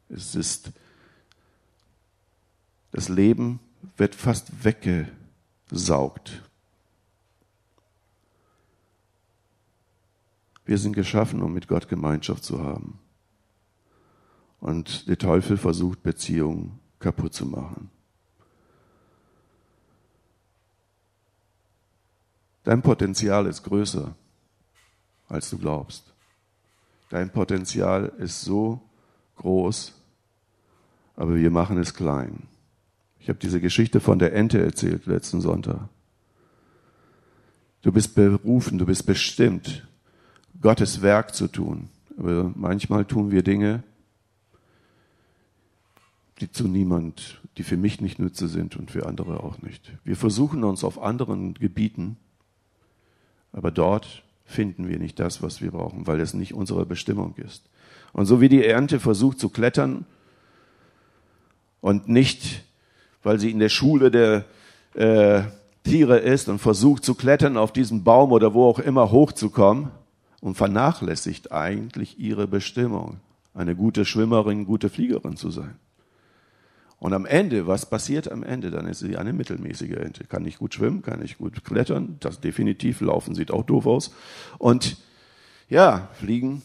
Es 0.08 0.34
ist, 0.34 0.72
das 2.94 3.10
Leben 3.10 3.60
wird 3.98 4.16
fast 4.16 4.64
weggesaugt. 4.64 6.42
Wir 10.70 10.78
sind 10.78 10.94
geschaffen, 10.94 11.42
um 11.42 11.52
mit 11.52 11.68
Gott 11.68 11.90
Gemeinschaft 11.90 12.44
zu 12.44 12.64
haben. 12.64 13.00
Und 14.60 15.08
der 15.08 15.18
Teufel 15.18 15.58
versucht, 15.58 16.04
Beziehungen 16.04 16.78
kaputt 17.00 17.34
zu 17.34 17.48
machen. 17.48 17.90
Dein 22.64 22.84
Potenzial 22.84 23.48
ist 23.48 23.64
größer, 23.64 24.14
als 25.28 25.50
du 25.50 25.58
glaubst. 25.58 26.14
Dein 27.10 27.32
Potenzial 27.32 28.12
ist 28.20 28.42
so 28.42 28.80
groß, 29.38 30.00
aber 31.16 31.34
wir 31.34 31.50
machen 31.50 31.80
es 31.80 31.96
klein. 31.96 32.44
Ich 33.18 33.28
habe 33.28 33.40
diese 33.40 33.60
Geschichte 33.60 34.00
von 34.00 34.20
der 34.20 34.34
Ente 34.34 34.62
erzählt 34.62 35.08
letzten 35.08 35.42
Sonntag. 35.42 35.90
Du 37.82 37.92
bist 37.92 38.14
berufen, 38.14 38.78
du 38.78 38.86
bist 38.86 39.08
bestimmt, 39.08 39.89
Gottes 40.62 41.02
Werk 41.02 41.34
zu 41.34 41.48
tun. 41.48 41.90
Aber 42.18 42.52
manchmal 42.56 43.06
tun 43.06 43.32
wir 43.32 43.44
Dinge, 43.44 43.84
die 46.42 46.52
zu 46.52 46.68
niemand, 46.68 47.42
die 47.58 47.64
für 47.64 47.78
mich 47.78 48.02
nicht 48.02 48.20
nütze 48.20 48.48
sind 48.48 48.76
und 48.76 48.92
für 48.92 49.06
andere 49.06 49.42
auch 49.44 49.62
nicht. 49.62 49.92
Wir 50.04 50.16
versuchen 50.16 50.64
uns 50.64 50.84
auf 50.84 51.02
anderen 51.02 51.54
Gebieten, 51.54 52.18
aber 53.52 53.72
dort 53.72 54.24
finden 54.46 54.90
wir 54.90 55.00
nicht 55.00 55.20
das, 55.20 55.42
was 55.42 55.62
wir 55.62 55.72
brauchen, 55.72 56.08
weil 56.08 56.20
es 56.20 56.34
nicht 56.34 56.54
unsere 56.54 56.86
Bestimmung 56.86 57.36
ist. 57.36 57.64
Und 58.14 58.26
so 58.26 58.42
wie 58.42 58.50
die 58.50 58.66
Ernte 58.66 59.00
versucht 59.00 59.40
zu 59.40 59.50
klettern 59.50 60.06
und 61.82 62.10
nicht, 62.10 62.64
weil 63.24 63.40
sie 63.40 63.52
in 63.52 63.60
der 63.60 63.70
Schule 63.70 64.12
der 64.12 64.46
äh, 64.94 65.44
Tiere 65.84 66.18
ist 66.18 66.50
und 66.50 66.60
versucht 66.60 67.04
zu 67.04 67.16
klettern 67.16 67.58
auf 67.58 67.72
diesen 67.72 68.04
Baum 68.04 68.32
oder 68.32 68.54
wo 68.54 68.66
auch 68.68 68.80
immer 68.80 69.12
hochzukommen 69.12 69.92
und 70.42 70.56
vernachlässigt 70.56 71.52
eigentlich 71.52 72.20
ihre 72.20 72.48
Bestimmung, 72.48 73.20
eine 73.54 73.76
gute 73.76 74.06
Schwimmerin, 74.06 74.66
gute 74.66 74.90
Fliegerin 74.90 75.36
zu 75.36 75.52
sein. 75.52 75.76
Und 77.00 77.14
am 77.14 77.26
Ende, 77.26 77.66
was 77.66 77.90
passiert 77.90 78.30
am 78.30 78.44
Ende? 78.44 78.72
Dann 78.72 78.86
ist 78.86 79.00
sie 79.00 79.16
eine 79.16 79.32
mittelmäßige 79.32 79.92
Ente. 79.92 80.26
Kann 80.26 80.44
nicht 80.44 80.60
gut 80.60 80.74
schwimmen, 80.74 81.02
kann 81.02 81.20
nicht 81.20 81.38
gut 81.38 81.64
klettern, 81.64 82.18
das 82.20 82.42
definitiv. 82.42 83.00
Laufen 83.00 83.36
sieht 83.36 83.52
auch 83.52 83.64
doof 83.64 83.86
aus. 83.86 84.14
Und 84.58 84.98
ja, 85.70 86.10
fliegen 86.14 86.62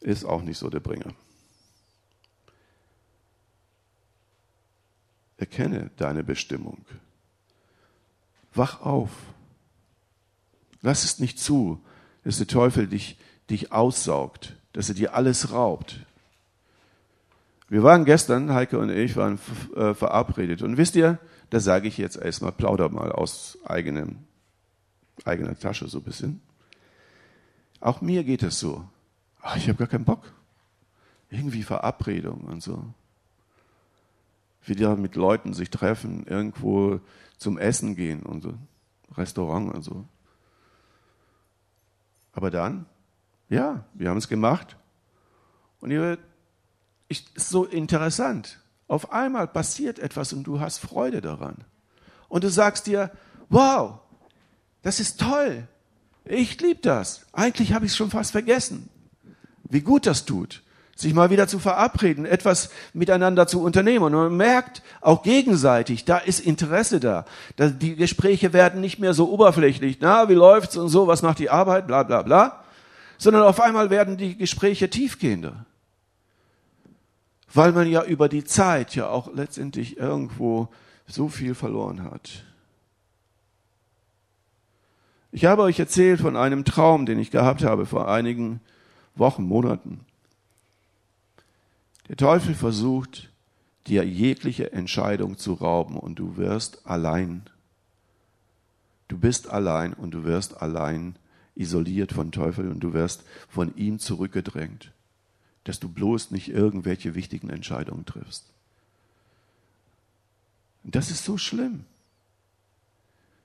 ist 0.00 0.24
auch 0.24 0.42
nicht 0.42 0.58
so 0.58 0.70
der 0.70 0.78
Bringer. 0.78 1.12
Erkenne 5.36 5.90
deine 5.96 6.22
Bestimmung. 6.22 6.84
Wach 8.54 8.80
auf. 8.82 9.10
Lass 10.80 11.02
es 11.02 11.18
nicht 11.18 11.40
zu, 11.40 11.80
dass 12.26 12.38
der 12.38 12.48
Teufel 12.48 12.88
dich, 12.88 13.16
dich 13.50 13.70
aussaugt, 13.70 14.56
dass 14.72 14.88
er 14.88 14.96
dir 14.96 15.14
alles 15.14 15.52
raubt. 15.52 16.00
Wir 17.68 17.84
waren 17.84 18.04
gestern, 18.04 18.52
Heike 18.52 18.80
und 18.80 18.90
ich, 18.90 19.14
waren 19.14 19.38
äh, 19.76 19.94
verabredet. 19.94 20.60
Und 20.62 20.76
wisst 20.76 20.96
ihr, 20.96 21.20
da 21.50 21.60
sage 21.60 21.86
ich 21.86 21.98
jetzt 21.98 22.16
erstmal, 22.16 22.50
plauder 22.50 22.88
mal 22.88 23.12
aus 23.12 23.58
eigenem, 23.64 24.16
eigener 25.24 25.56
Tasche 25.56 25.86
so 25.86 25.98
ein 25.98 26.02
bisschen. 26.02 26.40
Auch 27.78 28.00
mir 28.00 28.24
geht 28.24 28.42
es 28.42 28.58
so. 28.58 28.84
Ach, 29.40 29.56
ich 29.56 29.68
habe 29.68 29.78
gar 29.78 29.86
keinen 29.86 30.04
Bock. 30.04 30.32
Irgendwie 31.30 31.62
Verabredung 31.62 32.40
und 32.40 32.60
so. 32.60 32.82
Wieder 34.64 34.96
mit 34.96 35.14
Leuten 35.14 35.54
sich 35.54 35.70
treffen, 35.70 36.26
irgendwo 36.26 36.98
zum 37.36 37.56
Essen 37.56 37.94
gehen 37.94 38.24
und 38.24 38.42
so. 38.42 38.54
Restaurant 39.16 39.72
und 39.72 39.82
so. 39.82 40.04
Aber 42.36 42.50
dann, 42.50 42.84
ja, 43.48 43.84
wir 43.94 44.10
haben 44.10 44.18
es 44.18 44.28
gemacht. 44.28 44.76
Und 45.80 45.90
ihr 45.90 46.18
ist 47.08 47.30
so 47.34 47.64
interessant. 47.64 48.60
Auf 48.88 49.10
einmal 49.10 49.48
passiert 49.48 49.98
etwas 49.98 50.34
und 50.34 50.44
du 50.44 50.60
hast 50.60 50.78
Freude 50.78 51.22
daran. 51.22 51.56
Und 52.28 52.44
du 52.44 52.50
sagst 52.50 52.86
dir, 52.86 53.10
wow, 53.48 54.00
das 54.82 55.00
ist 55.00 55.18
toll. 55.18 55.66
Ich 56.26 56.60
liebe 56.60 56.80
das. 56.82 57.24
Eigentlich 57.32 57.72
habe 57.72 57.86
ich 57.86 57.92
es 57.92 57.96
schon 57.96 58.10
fast 58.10 58.32
vergessen. 58.32 58.90
Wie 59.64 59.80
gut 59.80 60.06
das 60.06 60.26
tut, 60.26 60.62
sich 60.96 61.14
mal 61.14 61.30
wieder 61.30 61.46
zu 61.46 61.60
verabreden, 61.60 62.26
etwas 62.26 62.70
miteinander 62.92 63.46
zu 63.46 63.62
unternehmen. 63.62 64.06
Und 64.06 64.12
man 64.14 64.36
merkt 64.36 64.82
auch 65.00 65.22
gegenseitig, 65.22 66.04
da 66.04 66.18
ist 66.18 66.40
Interesse 66.40 66.98
da. 66.98 67.24
Die 67.58 67.94
Gespräche 67.94 68.52
werden 68.52 68.80
nicht 68.80 68.98
mehr 68.98 69.14
so 69.14 69.30
oberflächlich. 69.30 69.98
Na, 70.00 70.28
wie 70.28 70.34
läuft's 70.34 70.76
und 70.76 70.88
so, 70.88 71.06
was 71.06 71.22
macht 71.22 71.38
die 71.38 71.50
Arbeit, 71.50 71.86
bla, 71.86 72.02
bla, 72.02 72.22
bla. 72.22 72.64
Sondern 73.18 73.44
auf 73.44 73.60
einmal 73.60 73.90
werden 73.90 74.16
die 74.16 74.36
Gespräche 74.36 74.90
tiefgehender 74.90 75.66
weil 77.56 77.72
man 77.72 77.88
ja 77.88 78.04
über 78.04 78.28
die 78.28 78.44
Zeit 78.44 78.94
ja 78.94 79.08
auch 79.08 79.32
letztendlich 79.32 79.96
irgendwo 79.96 80.68
so 81.06 81.28
viel 81.28 81.54
verloren 81.54 82.04
hat. 82.04 82.44
Ich 85.32 85.44
habe 85.44 85.62
euch 85.62 85.78
erzählt 85.78 86.20
von 86.20 86.36
einem 86.36 86.64
Traum, 86.64 87.06
den 87.06 87.18
ich 87.18 87.30
gehabt 87.30 87.64
habe 87.64 87.86
vor 87.86 88.08
einigen 88.08 88.60
Wochen, 89.14 89.44
Monaten. 89.44 90.00
Der 92.08 92.16
Teufel 92.16 92.54
versucht, 92.54 93.30
dir 93.86 94.04
jegliche 94.04 94.72
Entscheidung 94.72 95.38
zu 95.38 95.54
rauben 95.54 95.96
und 95.98 96.18
du 96.18 96.36
wirst 96.36 96.86
allein. 96.86 97.42
Du 99.08 99.18
bist 99.18 99.48
allein 99.48 99.92
und 99.92 100.12
du 100.12 100.24
wirst 100.24 100.60
allein 100.60 101.16
isoliert 101.54 102.12
von 102.12 102.32
Teufel 102.32 102.70
und 102.70 102.80
du 102.80 102.92
wirst 102.92 103.24
von 103.48 103.76
ihm 103.76 103.98
zurückgedrängt 103.98 104.92
dass 105.66 105.80
du 105.80 105.88
bloß 105.88 106.30
nicht 106.30 106.48
irgendwelche 106.48 107.16
wichtigen 107.16 107.50
Entscheidungen 107.50 108.06
triffst. 108.06 108.44
Und 110.84 110.94
das 110.94 111.10
ist 111.10 111.24
so 111.24 111.38
schlimm. 111.38 111.84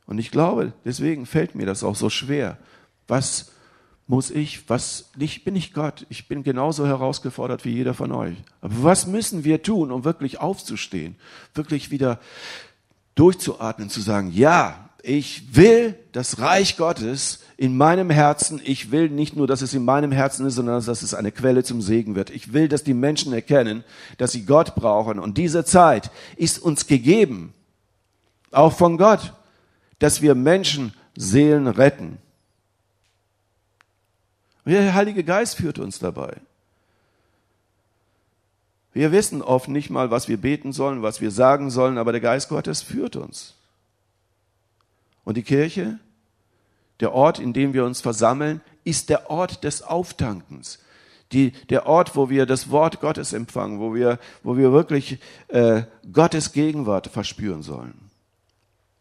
Und 0.06 0.20
ich 0.20 0.30
glaube, 0.30 0.72
deswegen 0.86 1.26
fällt 1.26 1.56
mir 1.56 1.66
das 1.66 1.84
auch 1.84 1.96
so 1.96 2.12
schwer. 2.12 2.60
Was 3.08 3.52
muss 4.12 4.30
ich, 4.30 4.70
was, 4.70 5.10
ich 5.18 5.46
bin 5.46 5.54
nicht 5.54 5.74
Gott, 5.74 6.06
ich 6.10 6.28
bin 6.28 6.44
genauso 6.44 6.86
herausgefordert 6.86 7.64
wie 7.64 7.70
jeder 7.70 7.94
von 7.94 8.12
euch. 8.12 8.36
Aber 8.60 8.74
was 8.84 9.08
müssen 9.08 9.46
wir 9.46 9.64
tun, 9.64 9.90
um 9.90 10.04
wirklich 10.04 10.42
aufzustehen, 10.42 11.16
wirklich 11.54 11.92
wieder 11.92 12.20
durchzuatmen, 13.16 13.90
zu 13.90 14.02
sagen, 14.02 14.30
ja, 14.34 14.90
ich 15.02 15.56
will 15.56 15.96
das 16.12 16.40
Reich 16.40 16.76
Gottes 16.76 17.40
in 17.56 17.78
meinem 17.78 18.10
Herzen. 18.10 18.60
Ich 18.66 18.92
will 18.92 19.10
nicht 19.10 19.38
nur, 19.38 19.48
dass 19.48 19.62
es 19.62 19.74
in 19.74 19.86
meinem 19.86 20.12
Herzen 20.12 20.46
ist, 20.46 20.56
sondern 20.56 20.84
dass 20.86 21.04
es 21.04 21.14
eine 21.14 21.32
Quelle 21.32 21.64
zum 21.64 21.82
Segen 21.82 22.14
wird. 22.16 22.32
Ich 22.32 22.52
will, 22.52 22.68
dass 22.68 22.84
die 22.84 22.94
Menschen 22.94 23.32
erkennen, 23.32 23.86
dass 24.18 24.34
sie 24.34 24.44
Gott 24.44 24.76
brauchen. 24.76 25.20
Und 25.20 25.38
diese 25.38 25.64
Zeit 25.64 26.12
ist 26.36 26.60
uns 26.60 26.86
gegeben, 26.86 27.54
auch 28.52 28.74
von 28.74 28.98
Gott, 28.98 29.32
dass 30.00 30.22
wir 30.22 30.36
Menschen 30.36 30.92
Seelen 31.16 31.68
retten. 31.68 32.18
Und 34.66 34.72
der 34.72 34.94
Heilige 34.94 35.24
Geist 35.24 35.56
führt 35.56 35.80
uns 35.80 36.00
dabei. 36.00 36.38
Wir 38.94 39.12
wissen 39.12 39.42
oft 39.42 39.70
nicht 39.70 39.90
mal, 39.90 40.12
was 40.12 40.28
wir 40.28 40.38
beten 40.38 40.74
sollen, 40.74 41.02
was 41.02 41.22
wir 41.22 41.32
sagen 41.32 41.70
sollen, 41.70 41.98
aber 41.98 42.12
der 42.12 42.22
Geist 42.22 42.50
Gottes 42.50 42.82
führt 42.82 43.16
uns. 43.16 43.56
Und 45.24 45.38
die 45.38 45.44
Kirche, 45.44 46.00
der 47.00 47.14
Ort, 47.14 47.40
in 47.40 47.54
dem 47.54 47.74
wir 47.74 47.86
uns 47.86 48.02
versammeln, 48.02 48.62
ist 48.84 49.10
der 49.10 49.30
Ort 49.30 49.64
des 49.64 49.82
Auftankens. 49.82 50.80
Die, 51.32 51.52
der 51.70 51.86
Ort, 51.86 52.18
wo 52.18 52.30
wir 52.30 52.46
das 52.46 52.72
Wort 52.72 53.00
Gottes 53.00 53.32
empfangen, 53.32 53.80
wo 53.80 53.96
wir, 53.96 54.20
wo 54.44 54.58
wir 54.58 54.74
wirklich 54.74 55.20
äh, 55.48 55.84
Gottes 56.12 56.52
Gegenwart 56.52 57.08
verspüren 57.08 57.64
sollen. 57.64 58.12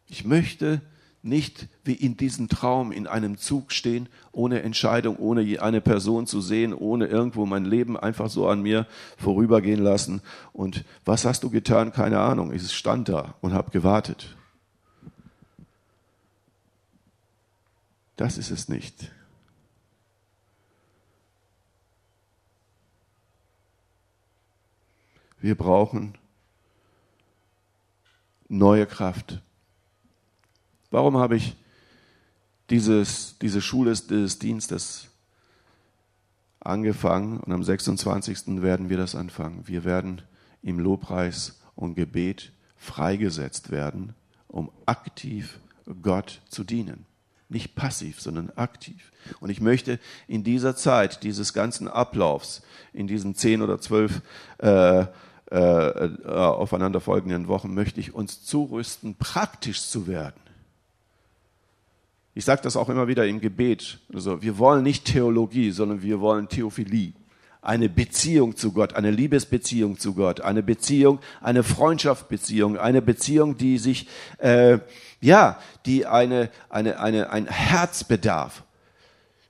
Ich 0.06 0.24
möchte 0.24 0.80
nicht 1.22 1.68
wie 1.84 1.94
in 1.94 2.16
diesem 2.16 2.48
Traum 2.48 2.92
in 2.92 3.06
einem 3.06 3.36
Zug 3.36 3.72
stehen, 3.72 4.08
ohne 4.32 4.62
Entscheidung, 4.62 5.16
ohne 5.16 5.60
eine 5.60 5.80
Person 5.80 6.26
zu 6.26 6.40
sehen, 6.40 6.72
ohne 6.72 7.06
irgendwo 7.06 7.44
mein 7.44 7.64
Leben 7.64 7.98
einfach 7.98 8.30
so 8.30 8.48
an 8.48 8.62
mir 8.62 8.86
vorübergehen 9.18 9.82
lassen. 9.82 10.22
Und 10.52 10.84
was 11.04 11.24
hast 11.24 11.42
du 11.42 11.50
getan? 11.50 11.92
Keine 11.92 12.20
Ahnung. 12.20 12.52
Ich 12.52 12.72
stand 12.72 13.08
da 13.08 13.34
und 13.40 13.52
habe 13.52 13.70
gewartet. 13.70 14.36
Das 18.16 18.38
ist 18.38 18.50
es 18.50 18.68
nicht. 18.68 19.10
Wir 25.38 25.54
brauchen 25.54 26.18
neue 28.48 28.86
Kraft. 28.86 29.40
Warum 30.90 31.16
habe 31.18 31.36
ich 31.36 31.56
dieses, 32.70 33.36
diese 33.38 33.60
Schule 33.60 33.92
des 33.92 34.38
Dienstes 34.38 35.08
angefangen 36.60 37.38
und 37.38 37.52
am 37.52 37.62
26. 37.62 38.62
werden 38.62 38.90
wir 38.90 38.96
das 38.96 39.14
anfangen. 39.14 39.62
Wir 39.66 39.84
werden 39.84 40.22
im 40.62 40.78
Lobpreis 40.78 41.60
und 41.74 41.94
Gebet 41.94 42.52
freigesetzt 42.76 43.70
werden, 43.70 44.14
um 44.48 44.70
aktiv 44.86 45.58
Gott 46.02 46.42
zu 46.48 46.64
dienen. 46.64 47.06
Nicht 47.48 47.74
passiv, 47.74 48.20
sondern 48.20 48.50
aktiv. 48.50 49.10
Und 49.40 49.50
ich 49.50 49.60
möchte 49.60 49.98
in 50.28 50.44
dieser 50.44 50.76
Zeit 50.76 51.24
dieses 51.24 51.52
ganzen 51.52 51.88
Ablaufs, 51.88 52.62
in 52.92 53.06
diesen 53.06 53.34
zehn 53.34 53.62
oder 53.62 53.80
zwölf 53.80 54.22
äh, 54.58 55.00
äh, 55.00 55.06
äh 55.50 56.26
aufeinanderfolgenden 56.26 57.48
Wochen, 57.48 57.74
möchte 57.74 57.98
ich 57.98 58.14
uns 58.14 58.44
zurüsten, 58.44 59.16
praktisch 59.16 59.82
zu 59.82 60.06
werden. 60.06 60.40
Ich 62.40 62.46
sage 62.46 62.62
das 62.62 62.74
auch 62.74 62.88
immer 62.88 63.06
wieder 63.06 63.26
im 63.26 63.38
Gebet. 63.38 63.98
Also 64.14 64.40
wir 64.40 64.56
wollen 64.56 64.82
nicht 64.82 65.04
Theologie, 65.04 65.72
sondern 65.72 66.00
wir 66.00 66.20
wollen 66.20 66.48
Theophilie. 66.48 67.12
Eine 67.60 67.90
Beziehung 67.90 68.56
zu 68.56 68.72
Gott, 68.72 68.94
eine 68.94 69.10
Liebesbeziehung 69.10 69.98
zu 69.98 70.14
Gott, 70.14 70.40
eine 70.40 70.62
Beziehung, 70.62 71.18
eine 71.42 71.62
Freundschaftsbeziehung, 71.62 72.78
eine 72.78 73.02
Beziehung, 73.02 73.58
die 73.58 73.76
sich, 73.76 74.08
äh, 74.38 74.78
ja, 75.20 75.58
die 75.84 76.06
eine, 76.06 76.48
eine, 76.70 76.98
eine, 76.98 77.28
ein 77.28 77.46
Herz 77.46 78.04
bedarf. 78.04 78.62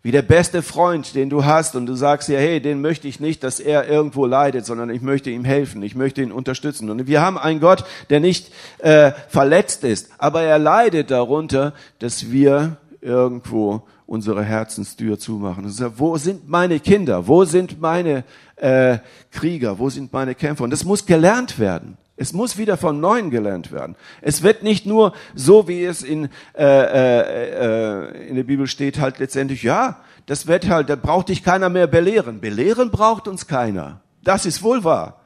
Wie 0.02 0.12
der 0.12 0.22
beste 0.22 0.62
Freund, 0.62 1.14
den 1.14 1.28
du 1.28 1.44
hast 1.44 1.76
und 1.76 1.84
du 1.84 1.94
sagst 1.94 2.30
ja, 2.30 2.38
hey, 2.38 2.60
den 2.60 2.80
möchte 2.80 3.06
ich 3.06 3.20
nicht, 3.20 3.44
dass 3.44 3.60
er 3.60 3.86
irgendwo 3.86 4.24
leidet, 4.24 4.64
sondern 4.64 4.88
ich 4.88 5.02
möchte 5.02 5.28
ihm 5.28 5.44
helfen, 5.44 5.82
ich 5.82 5.94
möchte 5.94 6.22
ihn 6.22 6.32
unterstützen. 6.32 6.88
Und 6.88 7.06
wir 7.06 7.20
haben 7.20 7.36
einen 7.36 7.60
Gott, 7.60 7.84
der 8.08 8.20
nicht 8.20 8.50
äh, 8.78 9.12
verletzt 9.28 9.84
ist, 9.84 10.08
aber 10.16 10.42
er 10.42 10.58
leidet 10.58 11.10
darunter, 11.10 11.74
dass 11.98 12.30
wir 12.30 12.78
irgendwo 13.02 13.82
unsere 14.06 14.42
Herzenstür 14.42 15.18
zumachen. 15.18 15.64
Und 15.64 15.70
sagt, 15.70 15.98
wo 15.98 16.16
sind 16.16 16.48
meine 16.48 16.80
Kinder? 16.80 17.28
Wo 17.28 17.44
sind 17.44 17.80
meine 17.80 18.24
äh, 18.56 18.98
Krieger? 19.30 19.78
Wo 19.78 19.90
sind 19.90 20.12
meine 20.12 20.34
Kämpfer? 20.34 20.64
Und 20.64 20.70
das 20.70 20.84
muss 20.84 21.04
gelernt 21.04 21.58
werden. 21.58 21.98
Es 22.20 22.34
muss 22.34 22.58
wieder 22.58 22.76
von 22.76 23.00
neuem 23.00 23.30
gelernt 23.30 23.72
werden. 23.72 23.96
Es 24.20 24.42
wird 24.42 24.62
nicht 24.62 24.84
nur 24.84 25.14
so, 25.34 25.68
wie 25.68 25.82
es 25.82 26.02
in, 26.02 26.28
äh, 26.54 26.62
äh, 26.64 28.10
äh, 28.12 28.28
in 28.28 28.36
der 28.36 28.42
Bibel 28.42 28.66
steht, 28.66 29.00
halt 29.00 29.18
letztendlich, 29.20 29.62
ja, 29.62 30.02
das 30.26 30.46
wird 30.46 30.68
halt, 30.68 30.90
da 30.90 30.96
braucht 30.96 31.30
dich 31.30 31.42
keiner 31.42 31.70
mehr 31.70 31.86
belehren. 31.86 32.38
Belehren 32.38 32.90
braucht 32.90 33.26
uns 33.26 33.46
keiner. 33.46 34.02
Das 34.22 34.44
ist 34.44 34.62
wohl 34.62 34.84
wahr. 34.84 35.22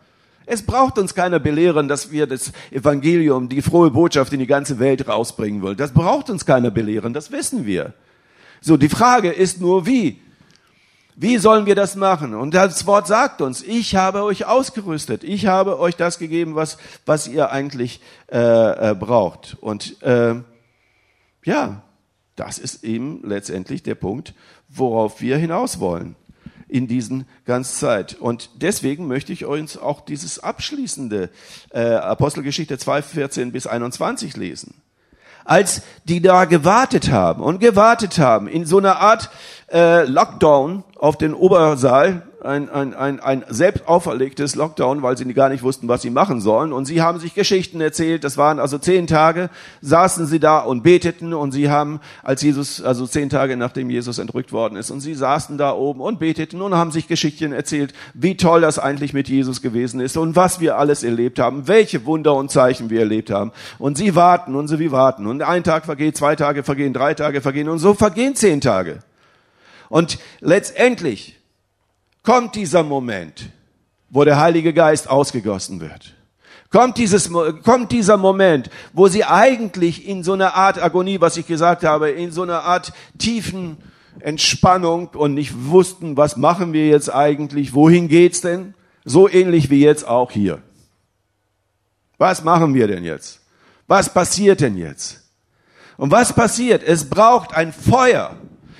Es 0.46 0.62
braucht 0.62 0.96
uns 0.96 1.16
keiner 1.16 1.40
belehren, 1.40 1.88
dass 1.88 2.12
wir 2.12 2.28
das 2.28 2.52
Evangelium, 2.70 3.48
die 3.48 3.60
frohe 3.60 3.90
Botschaft 3.90 4.32
in 4.32 4.38
die 4.38 4.46
ganze 4.46 4.78
Welt 4.78 5.08
rausbringen 5.08 5.62
wollen. 5.62 5.76
Das 5.76 5.90
braucht 5.90 6.30
uns 6.30 6.46
keiner 6.46 6.70
belehren, 6.70 7.12
das 7.12 7.32
wissen 7.32 7.66
wir. 7.66 7.92
So, 8.60 8.76
die 8.76 8.88
Frage 8.88 9.32
ist 9.32 9.60
nur, 9.60 9.84
wie? 9.84 10.22
Wie 11.16 11.38
sollen 11.38 11.66
wir 11.66 11.74
das 11.74 11.94
machen? 11.94 12.34
Und 12.34 12.54
das 12.54 12.86
Wort 12.86 13.06
sagt 13.06 13.40
uns, 13.40 13.62
ich 13.62 13.94
habe 13.94 14.24
euch 14.24 14.46
ausgerüstet. 14.46 15.22
Ich 15.22 15.46
habe 15.46 15.78
euch 15.78 15.94
das 15.96 16.18
gegeben, 16.18 16.56
was, 16.56 16.76
was 17.06 17.28
ihr 17.28 17.52
eigentlich 17.52 18.00
äh, 18.32 18.90
äh, 18.90 18.94
braucht. 18.94 19.56
Und 19.60 20.02
äh, 20.02 20.34
ja, 21.44 21.82
das 22.34 22.58
ist 22.58 22.82
eben 22.82 23.20
letztendlich 23.22 23.82
der 23.84 23.94
Punkt, 23.94 24.34
worauf 24.68 25.20
wir 25.20 25.36
hinaus 25.36 25.78
wollen 25.78 26.16
in 26.66 26.88
diesen 26.88 27.26
ganzen 27.44 27.78
Zeit. 27.78 28.14
Und 28.14 28.50
deswegen 28.56 29.06
möchte 29.06 29.32
ich 29.32 29.44
uns 29.44 29.76
auch 29.76 30.00
dieses 30.00 30.40
abschließende 30.40 31.30
äh, 31.70 31.80
Apostelgeschichte 31.80 32.76
2, 32.76 33.02
14 33.02 33.52
bis 33.52 33.68
21 33.68 34.36
lesen 34.36 34.82
als 35.44 35.82
die 36.04 36.20
da 36.20 36.44
gewartet 36.44 37.10
haben 37.10 37.42
und 37.42 37.60
gewartet 37.60 38.18
haben 38.18 38.48
in 38.48 38.64
so 38.66 38.78
einer 38.78 39.00
Art 39.00 39.30
äh, 39.72 40.04
Lockdown 40.04 40.84
auf 40.98 41.16
den 41.16 41.34
Obersaal, 41.34 42.22
ein, 42.44 42.68
ein, 42.70 42.94
ein, 42.94 43.20
ein 43.20 43.44
selbst 43.48 43.88
auferlegtes 43.88 44.54
Lockdown, 44.54 45.02
weil 45.02 45.16
sie 45.16 45.24
gar 45.32 45.48
nicht 45.48 45.62
wussten, 45.62 45.88
was 45.88 46.02
sie 46.02 46.10
machen 46.10 46.40
sollen. 46.40 46.72
Und 46.72 46.84
sie 46.84 47.00
haben 47.00 47.18
sich 47.18 47.34
Geschichten 47.34 47.80
erzählt. 47.80 48.24
Das 48.24 48.36
waren 48.36 48.58
also 48.58 48.78
zehn 48.78 49.06
Tage, 49.06 49.50
saßen 49.80 50.26
sie 50.26 50.40
da 50.40 50.58
und 50.58 50.82
beteten. 50.82 51.32
Und 51.32 51.52
sie 51.52 51.70
haben, 51.70 52.00
als 52.22 52.42
Jesus, 52.42 52.82
also 52.82 53.06
zehn 53.06 53.30
Tage 53.30 53.56
nachdem 53.56 53.90
Jesus 53.90 54.18
entrückt 54.18 54.52
worden 54.52 54.76
ist, 54.76 54.90
und 54.90 55.00
sie 55.00 55.14
saßen 55.14 55.58
da 55.58 55.72
oben 55.72 56.00
und 56.00 56.18
beteten 56.18 56.60
und 56.60 56.74
haben 56.74 56.92
sich 56.92 57.08
Geschichten 57.08 57.52
erzählt, 57.52 57.94
wie 58.12 58.36
toll 58.36 58.60
das 58.60 58.78
eigentlich 58.78 59.12
mit 59.12 59.28
Jesus 59.28 59.62
gewesen 59.62 60.00
ist 60.00 60.16
und 60.16 60.36
was 60.36 60.60
wir 60.60 60.76
alles 60.78 61.02
erlebt 61.02 61.38
haben, 61.38 61.66
welche 61.66 62.04
Wunder 62.04 62.34
und 62.34 62.50
Zeichen 62.50 62.90
wir 62.90 63.00
erlebt 63.00 63.30
haben. 63.30 63.52
Und 63.78 63.96
sie 63.96 64.14
warten 64.14 64.54
und 64.54 64.68
sie 64.68 64.92
warten. 64.92 65.26
Und 65.26 65.42
ein 65.42 65.64
Tag 65.64 65.86
vergeht, 65.86 66.16
zwei 66.16 66.36
Tage 66.36 66.62
vergehen, 66.62 66.92
drei 66.92 67.14
Tage 67.14 67.40
vergehen 67.40 67.68
und 67.68 67.78
so 67.78 67.94
vergehen 67.94 68.34
zehn 68.34 68.60
Tage. 68.60 68.98
Und 69.88 70.18
letztendlich 70.40 71.38
kommt 72.24 72.56
dieser 72.56 72.82
Moment, 72.82 73.50
wo 74.10 74.24
der 74.24 74.40
Heilige 74.40 74.72
Geist 74.72 75.08
ausgegossen 75.08 75.80
wird. 75.80 76.14
Kommt, 76.70 76.98
dieses, 76.98 77.30
kommt 77.62 77.92
dieser 77.92 78.16
Moment, 78.16 78.68
wo 78.92 79.06
sie 79.06 79.22
eigentlich 79.22 80.08
in 80.08 80.24
so 80.24 80.32
einer 80.32 80.54
Art 80.54 80.82
Agonie, 80.82 81.20
was 81.20 81.36
ich 81.36 81.46
gesagt 81.46 81.84
habe, 81.84 82.10
in 82.10 82.32
so 82.32 82.42
einer 82.42 82.64
Art 82.64 82.92
tiefen 83.16 83.76
Entspannung 84.18 85.08
und 85.08 85.34
nicht 85.34 85.52
wussten, 85.54 86.16
was 86.16 86.36
machen 86.36 86.72
wir 86.72 86.88
jetzt 86.88 87.14
eigentlich, 87.14 87.74
wohin 87.74 88.08
geht's 88.08 88.40
denn? 88.40 88.74
So 89.04 89.28
ähnlich 89.28 89.70
wie 89.70 89.84
jetzt 89.84 90.06
auch 90.08 90.32
hier. 90.32 90.62
Was 92.18 92.42
machen 92.42 92.74
wir 92.74 92.88
denn 92.88 93.04
jetzt? 93.04 93.40
Was 93.86 94.12
passiert 94.12 94.60
denn 94.60 94.76
jetzt? 94.76 95.22
Und 95.96 96.10
was 96.10 96.32
passiert? 96.32 96.82
Es 96.82 97.08
braucht 97.08 97.54
ein 97.54 97.72
Feuer. 97.72 98.36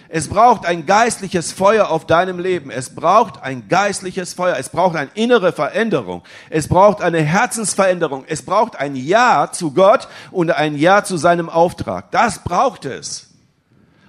Es 0.09 0.29
braucht 0.29 0.67
ein 0.67 0.87
geistliches 0.87 1.53
Feuer 1.53 1.89
auf 1.91 2.07
deinem 2.07 2.39
Leben. 2.39 2.71
Es 2.71 2.95
braucht 2.95 3.43
ein 3.43 3.69
geistliches 3.69 4.35
Feuer. 4.35 4.57
Es 4.59 4.69
braucht 4.69 4.97
eine 4.97 5.11
innere 5.15 5.53
Veränderung. 5.53 6.23
Es 6.51 6.69
braucht 6.69 7.01
eine 7.01 7.23
Herzensveränderung. 7.23 8.25
Es 8.29 8.43
braucht 8.43 8.77
ein 8.77 8.95
Ja 8.97 9.51
zu 9.51 9.73
Gott 9.73 10.09
und 10.31 10.51
ein 10.51 10.77
Ja 10.77 11.05
zu 11.05 11.17
seinem 11.17 11.49
Auftrag. 11.49 12.11
Das 12.11 12.45
braucht 12.45 12.85
es. 12.85 13.31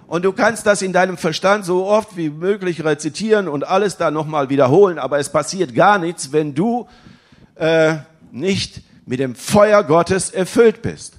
Und 0.08 0.24
du 0.24 0.34
kannst 0.34 0.68
das 0.68 0.82
in 0.82 0.94
deinem 0.94 1.18
Verstand 1.18 1.66
so 1.66 1.86
oft 1.88 2.16
wie 2.16 2.30
möglich 2.30 2.84
rezitieren 2.84 3.48
und 3.48 3.66
alles 3.66 3.98
da 3.98 4.12
nochmal 4.12 4.50
wiederholen, 4.50 5.00
aber 5.00 5.18
es 5.18 5.30
passiert 5.30 5.74
gar 5.74 5.98
nichts, 5.98 6.32
wenn 6.32 6.54
du 6.54 6.88
äh, 7.56 7.96
nicht 8.32 8.82
mit 9.08 9.20
dem 9.20 9.36
Feuer 9.36 9.84
Gottes 9.84 10.30
erfüllt 10.30 10.84
bist. 10.84 11.16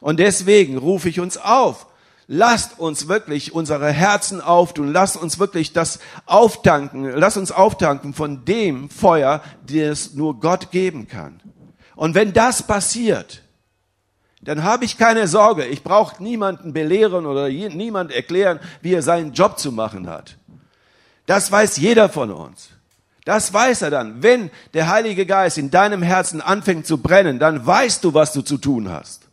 Und 0.00 0.20
deswegen 0.20 0.76
rufe 0.76 1.08
ich 1.08 1.18
uns 1.18 1.38
auf, 1.38 1.86
lasst 2.28 2.78
uns 2.78 3.08
wirklich 3.08 3.52
unsere 3.54 3.90
Herzen 3.90 4.40
auftun, 4.40 4.92
lasst 4.92 5.16
uns 5.16 5.38
wirklich 5.38 5.72
das 5.72 6.00
auftanken, 6.26 7.04
lasst 7.04 7.36
uns 7.36 7.52
auftanken 7.52 8.14
von 8.14 8.44
dem 8.44 8.90
Feuer, 8.90 9.42
das 9.66 10.14
nur 10.14 10.40
Gott 10.40 10.70
geben 10.70 11.08
kann. 11.08 11.40
Und 11.94 12.14
wenn 12.14 12.32
das 12.32 12.62
passiert, 12.62 13.42
dann 14.42 14.64
habe 14.64 14.84
ich 14.84 14.98
keine 14.98 15.28
Sorge. 15.28 15.64
Ich 15.66 15.82
brauche 15.82 16.22
niemanden 16.22 16.72
belehren 16.72 17.26
oder 17.26 17.48
niemand 17.48 18.12
erklären, 18.12 18.60
wie 18.82 18.94
er 18.94 19.02
seinen 19.02 19.32
Job 19.32 19.58
zu 19.58 19.72
machen 19.72 20.08
hat. 20.08 20.36
Das 21.26 21.50
weiß 21.50 21.78
jeder 21.78 22.08
von 22.08 22.30
uns. 22.30 22.68
Das 23.24 23.52
weiß 23.52 23.82
er 23.82 23.90
dann. 23.90 24.22
Wenn 24.22 24.50
der 24.72 24.88
Heilige 24.88 25.26
Geist 25.26 25.58
in 25.58 25.72
deinem 25.72 26.02
Herzen 26.02 26.40
anfängt 26.40 26.86
zu 26.86 26.98
brennen, 26.98 27.40
dann 27.40 27.66
weißt 27.66 28.04
du, 28.04 28.14
was 28.14 28.32
du 28.32 28.42
zu 28.42 28.58
tun 28.58 28.88
hast 28.88 29.25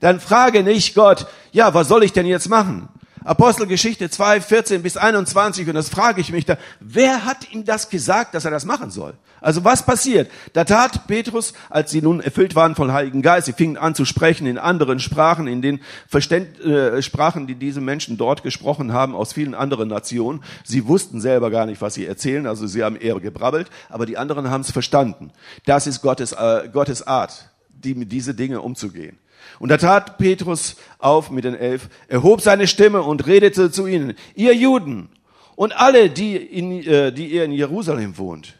dann 0.00 0.20
frage 0.20 0.62
nicht 0.62 0.94
Gott, 0.94 1.26
ja, 1.52 1.74
was 1.74 1.88
soll 1.88 2.04
ich 2.04 2.12
denn 2.12 2.26
jetzt 2.26 2.48
machen? 2.48 2.88
Apostelgeschichte 3.24 4.08
2, 4.08 4.40
14 4.40 4.82
bis 4.82 4.96
21, 4.96 5.68
und 5.68 5.74
das 5.74 5.90
frage 5.90 6.20
ich 6.20 6.32
mich 6.32 6.46
da, 6.46 6.56
wer 6.80 7.26
hat 7.26 7.52
ihm 7.52 7.64
das 7.64 7.90
gesagt, 7.90 8.34
dass 8.34 8.44
er 8.44 8.50
das 8.50 8.64
machen 8.64 8.90
soll? 8.90 9.14
Also 9.40 9.64
was 9.64 9.84
passiert? 9.84 10.30
Da 10.52 10.64
tat 10.64 11.06
Petrus, 11.06 11.52
als 11.70 11.90
sie 11.90 12.02
nun 12.02 12.20
erfüllt 12.20 12.54
waren 12.54 12.74
von 12.74 12.92
Heiligen 12.92 13.22
Geist, 13.22 13.46
sie 13.46 13.52
fingen 13.52 13.76
an 13.76 13.94
zu 13.94 14.04
sprechen 14.04 14.46
in 14.46 14.58
anderen 14.58 14.98
Sprachen, 14.98 15.46
in 15.46 15.62
den 15.62 15.80
Verständ, 16.08 16.60
äh, 16.60 17.02
Sprachen, 17.02 17.46
die 17.46 17.54
diese 17.54 17.80
Menschen 17.80 18.16
dort 18.16 18.42
gesprochen 18.42 18.92
haben, 18.92 19.14
aus 19.14 19.32
vielen 19.32 19.54
anderen 19.54 19.88
Nationen. 19.88 20.42
Sie 20.64 20.86
wussten 20.88 21.20
selber 21.20 21.50
gar 21.50 21.66
nicht, 21.66 21.80
was 21.80 21.94
sie 21.94 22.06
erzählen, 22.06 22.46
also 22.46 22.66
sie 22.66 22.82
haben 22.82 22.96
eher 22.96 23.20
gebrabbelt, 23.20 23.68
aber 23.88 24.06
die 24.06 24.16
anderen 24.16 24.50
haben 24.50 24.62
es 24.62 24.70
verstanden. 24.70 25.30
Das 25.66 25.86
ist 25.86 26.02
Gottes, 26.02 26.32
äh, 26.32 26.68
Gottes 26.72 27.06
Art, 27.06 27.50
die, 27.68 27.94
mit 27.94 28.10
diese 28.10 28.34
Dinge 28.34 28.60
umzugehen. 28.60 29.18
Und 29.58 29.70
da 29.70 29.76
tat 29.76 30.18
Petrus 30.18 30.76
auf 30.98 31.30
mit 31.30 31.44
den 31.44 31.54
Elf, 31.54 31.88
erhob 32.08 32.40
seine 32.40 32.66
Stimme 32.66 33.02
und 33.02 33.26
redete 33.26 33.70
zu 33.70 33.86
ihnen, 33.86 34.14
ihr 34.34 34.54
Juden 34.54 35.08
und 35.56 35.76
alle, 35.76 36.10
die, 36.10 36.36
in, 36.36 36.82
äh, 36.84 37.12
die 37.12 37.26
ihr 37.28 37.44
in 37.44 37.52
Jerusalem 37.52 38.16
wohnt, 38.18 38.54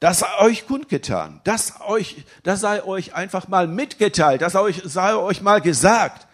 das 0.00 0.20
sei 0.20 0.38
euch 0.40 0.66
kundgetan, 0.66 1.40
das, 1.44 1.74
euch, 1.86 2.24
das 2.42 2.60
sei 2.60 2.82
euch 2.82 3.14
einfach 3.14 3.48
mal 3.48 3.68
mitgeteilt, 3.68 4.40
das 4.42 4.56
euch, 4.56 4.80
sei 4.84 5.14
euch 5.14 5.42
mal 5.42 5.60
gesagt. 5.60 6.26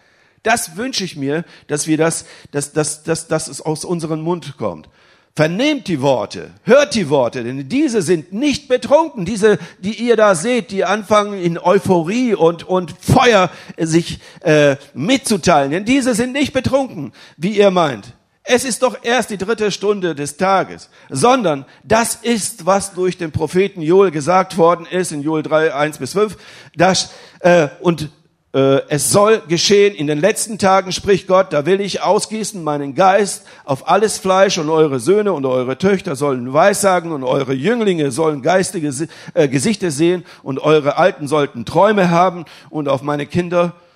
Das 0.43 0.77
wünsche 0.77 1.03
ich 1.03 1.17
mir, 1.17 1.43
dass 1.67 1.87
wir 1.87 1.97
das, 1.97 2.25
dass, 2.51 2.71
dass, 2.71 3.03
dass, 3.03 3.27
dass 3.27 3.47
es 3.49 3.61
aus 3.61 3.83
unserem 3.83 4.21
Mund 4.21 4.55
kommt. 4.57 4.89
Vernehmt 5.37 5.87
die 5.87 6.01
Worte, 6.01 6.49
hört 6.63 6.95
die 6.95 7.11
Worte, 7.11 7.43
denn 7.43 7.69
diese 7.69 8.01
sind 8.01 8.33
nicht 8.33 8.67
betrunken. 8.67 9.23
Diese, 9.23 9.59
die 9.77 9.93
ihr 9.93 10.15
da 10.15 10.33
seht, 10.33 10.71
die 10.71 10.83
anfangen 10.83 11.39
in 11.39 11.59
Euphorie 11.59 12.33
und, 12.33 12.63
und 12.63 12.95
Feuer 12.99 13.51
sich 13.77 14.19
äh, 14.41 14.77
mitzuteilen, 14.95 15.69
denn 15.69 15.85
diese 15.85 16.15
sind 16.15 16.33
nicht 16.33 16.53
betrunken, 16.53 17.13
wie 17.37 17.51
ihr 17.51 17.69
meint. 17.69 18.13
Es 18.41 18.63
ist 18.63 18.81
doch 18.81 18.97
erst 19.03 19.29
die 19.29 19.37
dritte 19.37 19.71
Stunde 19.71 20.15
des 20.15 20.37
Tages, 20.37 20.89
sondern 21.07 21.65
das 21.83 22.15
ist, 22.15 22.65
was 22.65 22.95
durch 22.95 23.19
den 23.19 23.31
Propheten 23.31 23.83
Joel 23.83 24.09
gesagt 24.09 24.57
worden 24.57 24.87
ist 24.89 25.11
in 25.11 25.21
Joel 25.21 25.43
3, 25.43 25.71
1 25.71 25.99
bis 25.99 26.13
5. 26.13 26.35
Das, 26.75 27.11
äh, 27.41 27.67
und 27.81 28.09
es 28.53 29.11
soll 29.11 29.41
geschehen 29.47 29.93
in 29.93 30.07
den 30.07 30.19
letzten 30.19 30.57
Tagen, 30.57 30.91
spricht 30.91 31.27
Gott, 31.27 31.53
da 31.53 31.65
will 31.65 31.79
ich 31.79 32.01
ausgießen 32.01 32.63
meinen 32.63 32.95
Geist 32.95 33.45
auf 33.65 33.87
alles 33.89 34.17
Fleisch 34.17 34.57
und 34.57 34.69
eure 34.69 34.99
Söhne 34.99 35.33
und 35.33 35.45
eure 35.45 35.77
Töchter 35.77 36.15
sollen 36.15 36.53
Weissagen 36.53 37.11
und 37.11 37.23
eure 37.23 37.53
Jünglinge 37.53 38.09
sollen 38.09 38.41
geistige 38.41 38.91
äh, 39.33 39.47
Gesichter 39.47 39.91
sehen 39.91 40.25
und 40.43 40.59
eure 40.59 40.97
Alten 40.97 41.27
sollten 41.27 41.65
Träume 41.65 42.09
haben 42.09 42.45
und 42.69 42.87
auf 42.87 43.01
meine 43.01 43.25
Kinder 43.25 43.73
äh, 43.75 43.86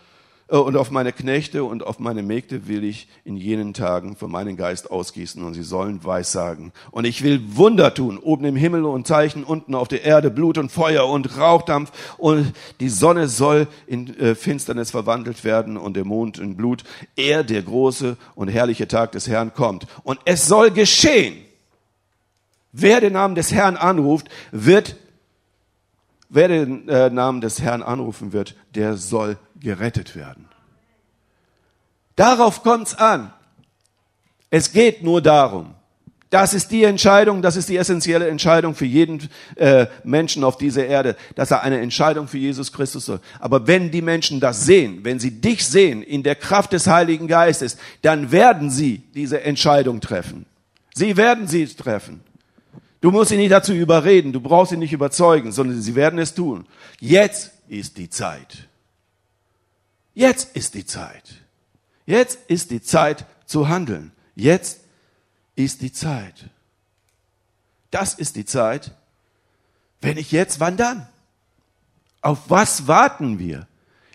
und 0.59 0.75
auf 0.75 0.91
meine 0.91 1.13
Knechte 1.13 1.63
und 1.63 1.85
auf 1.85 1.99
meine 1.99 2.23
Mägde 2.23 2.67
will 2.67 2.83
ich 2.83 3.07
in 3.23 3.37
jenen 3.37 3.73
Tagen 3.73 4.17
von 4.17 4.29
meinem 4.29 4.57
Geist 4.57 4.91
ausgießen 4.91 5.41
und 5.43 5.53
sie 5.53 5.63
sollen 5.63 6.03
Weissagen. 6.03 6.73
Und 6.91 7.05
ich 7.05 7.23
will 7.23 7.41
Wunder 7.55 7.93
tun, 7.93 8.17
oben 8.17 8.43
im 8.43 8.57
Himmel 8.57 8.83
und 8.83 9.07
Zeichen, 9.07 9.45
unten 9.45 9.75
auf 9.75 9.87
der 9.87 10.03
Erde, 10.03 10.29
Blut 10.29 10.57
und 10.57 10.69
Feuer 10.69 11.07
und 11.07 11.37
Rauchdampf 11.37 11.91
und 12.17 12.51
die 12.81 12.89
Sonne 12.89 13.29
soll 13.29 13.67
in 13.87 14.13
äh, 14.19 14.35
Finsternis 14.35 14.91
verwandelt 14.91 15.45
werden 15.45 15.77
und 15.77 15.95
der 15.95 16.03
Mond 16.03 16.37
in 16.37 16.57
Blut. 16.57 16.83
Er, 17.15 17.45
der 17.45 17.61
große 17.61 18.17
und 18.35 18.49
herrliche 18.49 18.89
Tag 18.89 19.13
des 19.13 19.29
Herrn 19.29 19.53
kommt. 19.53 19.87
Und 20.03 20.19
es 20.25 20.47
soll 20.47 20.71
geschehen. 20.71 21.35
Wer 22.73 22.99
den 22.99 23.13
Namen 23.13 23.35
des 23.35 23.53
Herrn 23.53 23.77
anruft, 23.77 24.27
wird 24.51 24.97
Wer 26.33 26.47
den 26.47 26.87
äh, 26.87 27.09
Namen 27.09 27.41
des 27.41 27.61
Herrn 27.61 27.83
anrufen 27.83 28.31
wird, 28.31 28.55
der 28.73 28.95
soll 28.95 29.37
gerettet 29.61 30.15
werden. 30.15 30.47
Darauf 32.15 32.63
kommt's 32.63 32.95
an. 32.95 33.33
Es 34.49 34.73
geht 34.73 35.01
nur 35.03 35.21
darum. 35.21 35.73
Das 36.29 36.53
ist 36.53 36.71
die 36.71 36.85
Entscheidung, 36.85 37.41
das 37.41 37.57
ist 37.57 37.67
die 37.67 37.75
essentielle 37.75 38.29
Entscheidung 38.29 38.73
für 38.73 38.85
jeden 38.85 39.29
äh, 39.57 39.87
Menschen 40.05 40.45
auf 40.45 40.57
dieser 40.57 40.85
Erde, 40.85 41.17
dass 41.35 41.51
er 41.51 41.61
eine 41.61 41.81
Entscheidung 41.81 42.29
für 42.29 42.37
Jesus 42.37 42.71
Christus 42.71 43.05
soll. 43.05 43.19
Aber 43.41 43.67
wenn 43.67 43.91
die 43.91 44.01
Menschen 44.01 44.39
das 44.39 44.65
sehen, 44.65 44.99
wenn 45.03 45.19
sie 45.19 45.41
dich 45.41 45.65
sehen 45.67 46.01
in 46.01 46.23
der 46.23 46.35
Kraft 46.35 46.71
des 46.71 46.87
Heiligen 46.87 47.27
Geistes, 47.27 47.75
dann 48.01 48.31
werden 48.31 48.69
sie 48.69 49.03
diese 49.13 49.41
Entscheidung 49.43 49.99
treffen. 49.99 50.45
Sie 50.93 51.17
werden 51.17 51.47
sie 51.47 51.65
treffen. 51.67 52.21
Du 53.01 53.11
musst 53.11 53.31
sie 53.31 53.37
nicht 53.37 53.51
dazu 53.51 53.73
überreden, 53.73 54.31
du 54.31 54.39
brauchst 54.39 54.69
sie 54.71 54.77
nicht 54.77 54.93
überzeugen, 54.93 55.51
sondern 55.51 55.81
sie 55.81 55.95
werden 55.95 56.17
es 56.17 56.33
tun. 56.33 56.65
Jetzt 57.01 57.51
ist 57.67 57.97
die 57.97 58.09
Zeit. 58.09 58.69
Jetzt 60.13 60.55
ist 60.55 60.73
die 60.73 60.85
Zeit. 60.85 61.23
Jetzt 62.05 62.39
ist 62.47 62.71
die 62.71 62.81
Zeit 62.81 63.25
zu 63.45 63.69
handeln. 63.69 64.11
Jetzt 64.35 64.81
ist 65.55 65.81
die 65.81 65.91
Zeit. 65.91 66.49
Das 67.91 68.13
ist 68.13 68.35
die 68.35 68.45
Zeit. 68.45 68.91
Wenn 70.01 70.17
ich 70.17 70.31
jetzt, 70.31 70.59
wann 70.59 70.77
dann? 70.77 71.07
Auf 72.21 72.39
was 72.47 72.87
warten 72.87 73.39
wir? 73.39 73.67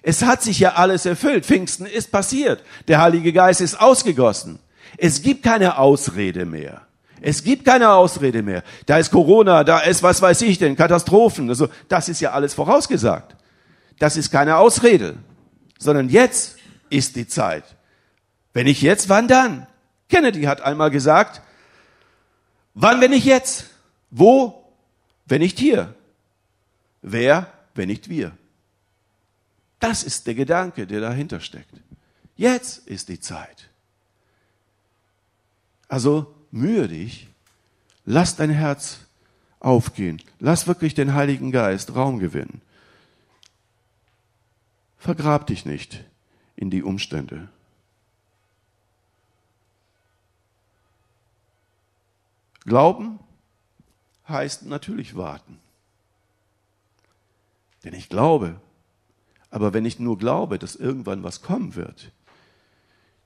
Es 0.02 0.22
hat 0.22 0.42
sich 0.42 0.58
ja 0.60 0.74
alles 0.74 1.06
erfüllt. 1.06 1.44
Pfingsten 1.44 1.86
ist 1.86 2.12
passiert. 2.12 2.62
Der 2.88 3.00
Heilige 3.00 3.32
Geist 3.32 3.60
ist 3.60 3.80
ausgegossen. 3.80 4.58
Es 4.96 5.22
gibt 5.22 5.42
keine 5.42 5.78
Ausrede 5.78 6.46
mehr. 6.46 6.82
Es 7.20 7.42
gibt 7.42 7.64
keine 7.64 7.90
Ausrede 7.90 8.42
mehr. 8.42 8.62
Da 8.86 8.98
ist 8.98 9.10
Corona, 9.10 9.64
da 9.64 9.80
ist 9.80 10.02
was 10.02 10.22
weiß 10.22 10.42
ich 10.42 10.58
denn, 10.58 10.76
Katastrophen. 10.76 11.48
Also, 11.48 11.68
das 11.88 12.08
ist 12.08 12.20
ja 12.20 12.32
alles 12.32 12.54
vorausgesagt. 12.54 13.34
Das 13.98 14.16
ist 14.16 14.30
keine 14.30 14.58
Ausrede, 14.58 15.16
sondern 15.78 16.08
jetzt 16.08 16.56
ist 16.90 17.16
die 17.16 17.26
Zeit. 17.26 17.64
Wenn 18.52 18.66
ich 18.66 18.80
jetzt, 18.82 19.08
wann 19.08 19.28
dann? 19.28 19.66
Kennedy 20.08 20.42
hat 20.42 20.60
einmal 20.60 20.90
gesagt, 20.90 21.42
wann, 22.74 23.00
wenn 23.00 23.10
nicht 23.10 23.26
jetzt? 23.26 23.66
Wo, 24.10 24.72
wenn 25.26 25.40
nicht 25.40 25.58
hier? 25.58 25.94
Wer, 27.02 27.52
wenn 27.74 27.88
nicht 27.88 28.08
wir? 28.08 28.32
Das 29.78 30.02
ist 30.02 30.26
der 30.26 30.34
Gedanke, 30.34 30.86
der 30.86 31.00
dahinter 31.00 31.40
steckt. 31.40 31.74
Jetzt 32.36 32.86
ist 32.86 33.08
die 33.08 33.20
Zeit. 33.20 33.68
Also 35.88 36.34
mühe 36.50 36.88
dich, 36.88 37.28
lass 38.04 38.36
dein 38.36 38.50
Herz 38.50 38.98
aufgehen, 39.60 40.22
lass 40.40 40.66
wirklich 40.66 40.94
den 40.94 41.14
Heiligen 41.14 41.52
Geist 41.52 41.94
Raum 41.94 42.18
gewinnen. 42.18 42.60
Vergrab 45.06 45.46
dich 45.46 45.64
nicht 45.64 46.02
in 46.56 46.68
die 46.68 46.82
Umstände. 46.82 47.48
Glauben 52.64 53.20
heißt 54.28 54.64
natürlich 54.64 55.14
warten. 55.14 55.60
Denn 57.84 57.94
ich 57.94 58.08
glaube, 58.08 58.60
aber 59.48 59.72
wenn 59.72 59.84
ich 59.84 60.00
nur 60.00 60.18
glaube, 60.18 60.58
dass 60.58 60.74
irgendwann 60.74 61.22
was 61.22 61.40
kommen 61.40 61.76
wird, 61.76 62.10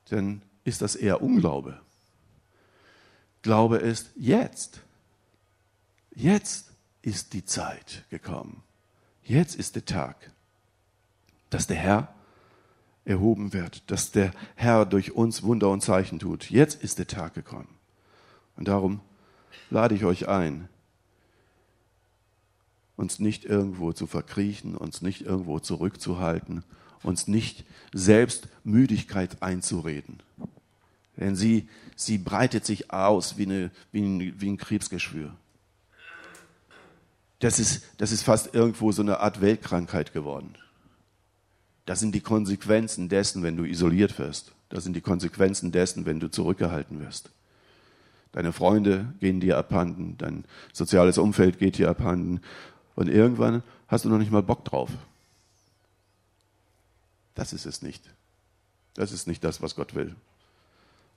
dann 0.09 0.43
ist 0.63 0.83
das 0.83 0.95
eher 0.95 1.23
Unglaube. 1.23 1.81
Glaube 3.41 3.77
ist 3.77 4.11
jetzt. 4.15 4.81
Jetzt 6.13 6.73
ist 7.01 7.33
die 7.33 7.43
Zeit 7.43 8.03
gekommen. 8.11 8.61
Jetzt 9.23 9.55
ist 9.55 9.73
der 9.73 9.85
Tag, 9.85 10.31
dass 11.51 11.67
der 11.67 11.77
Herr 11.77 12.13
erhoben 13.05 13.53
wird, 13.53 13.83
dass 13.91 14.11
der 14.11 14.31
Herr 14.55 14.85
durch 14.85 15.11
uns 15.11 15.43
Wunder 15.43 15.69
und 15.69 15.81
Zeichen 15.81 16.17
tut. 16.17 16.49
Jetzt 16.49 16.83
ist 16.83 16.97
der 16.97 17.07
Tag 17.07 17.35
gekommen. 17.35 17.67
Und 18.57 18.67
darum 18.67 19.01
lade 19.69 19.93
ich 19.93 20.03
euch 20.05 20.27
ein, 20.27 20.67
uns 22.95 23.19
nicht 23.19 23.45
irgendwo 23.45 23.93
zu 23.93 24.07
verkriechen, 24.07 24.75
uns 24.75 25.01
nicht 25.01 25.21
irgendwo 25.21 25.59
zurückzuhalten, 25.59 26.63
uns 27.03 27.27
nicht 27.27 27.65
selbst 27.93 28.47
Müdigkeit 28.63 29.41
einzureden. 29.41 30.21
Denn 31.17 31.35
sie, 31.35 31.67
sie 31.95 32.17
breitet 32.17 32.65
sich 32.65 32.91
aus 32.91 33.37
wie, 33.37 33.45
eine, 33.45 33.71
wie, 33.91 34.01
ein, 34.01 34.39
wie 34.39 34.49
ein 34.49 34.57
Krebsgeschwür. 34.57 35.35
Das 37.39 37.57
ist, 37.57 37.83
das 37.97 38.11
ist 38.11 38.21
fast 38.21 38.53
irgendwo 38.53 38.91
so 38.91 39.01
eine 39.01 39.19
Art 39.19 39.41
Weltkrankheit 39.41 40.13
geworden. 40.13 40.55
Das 41.85 41.99
sind 41.99 42.13
die 42.13 42.21
Konsequenzen 42.21 43.09
dessen, 43.09 43.43
wenn 43.43 43.57
du 43.57 43.63
isoliert 43.63 44.17
wirst. 44.19 44.53
Das 44.69 44.83
sind 44.83 44.95
die 44.95 45.01
Konsequenzen 45.01 45.71
dessen, 45.71 46.05
wenn 46.05 46.19
du 46.19 46.29
zurückgehalten 46.29 46.99
wirst. 46.99 47.29
Deine 48.31 48.53
Freunde 48.53 49.13
gehen 49.19 49.41
dir 49.41 49.57
abhanden, 49.57 50.17
dein 50.17 50.45
soziales 50.71 51.17
Umfeld 51.17 51.59
geht 51.59 51.77
dir 51.77 51.89
abhanden 51.89 52.39
und 52.95 53.09
irgendwann 53.09 53.63
hast 53.87 54.05
du 54.05 54.09
noch 54.09 54.19
nicht 54.19 54.31
mal 54.31 54.43
Bock 54.43 54.63
drauf. 54.63 54.89
Das 57.35 57.51
ist 57.51 57.65
es 57.65 57.81
nicht. 57.81 58.03
Das 58.93 59.11
ist 59.11 59.27
nicht 59.27 59.43
das, 59.43 59.61
was 59.61 59.75
Gott 59.75 59.95
will. 59.95 60.15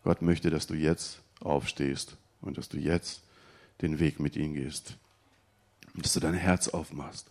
Gott 0.03 0.23
möchte, 0.23 0.51
dass 0.51 0.67
du 0.67 0.75
jetzt 0.75 1.21
aufstehst 1.41 2.17
und 2.41 2.59
dass 2.59 2.69
du 2.69 2.79
jetzt 2.79 3.23
den 3.81 3.99
Weg 3.99 4.21
mit 4.21 4.37
ihm 4.37 4.55
gehst. 4.55 4.97
Und 5.95 6.05
dass 6.05 6.13
du 6.13 6.21
dein 6.21 6.35
Herz 6.35 6.69
aufmachst. 6.69 7.27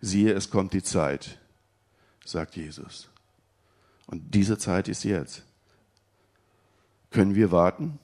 Siehe, 0.00 0.32
es 0.32 0.50
kommt 0.50 0.72
die 0.72 0.82
Zeit, 0.82 1.38
sagt 2.30 2.56
Jesus. 2.56 3.08
Und 4.06 4.34
diese 4.34 4.58
Zeit 4.58 4.88
ist 4.88 5.04
jetzt. 5.04 5.42
Können 7.10 7.34
wir 7.34 7.50
warten? 7.50 7.98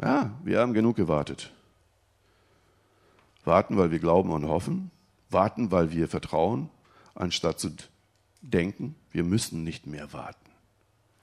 Ja, 0.00 0.34
wir 0.44 0.60
haben 0.60 0.74
genug 0.74 0.96
gewartet. 0.96 1.52
Warten, 3.44 3.76
weil 3.76 3.90
wir 3.90 3.98
glauben 3.98 4.30
und 4.30 4.46
hoffen. 4.46 4.90
Warten, 5.30 5.70
weil 5.70 5.90
wir 5.90 6.08
vertrauen, 6.08 6.70
anstatt 7.14 7.60
zu 7.60 7.70
denken, 8.40 8.94
wir 9.10 9.24
müssen 9.24 9.64
nicht 9.64 9.86
mehr 9.86 10.12
warten. 10.12 10.50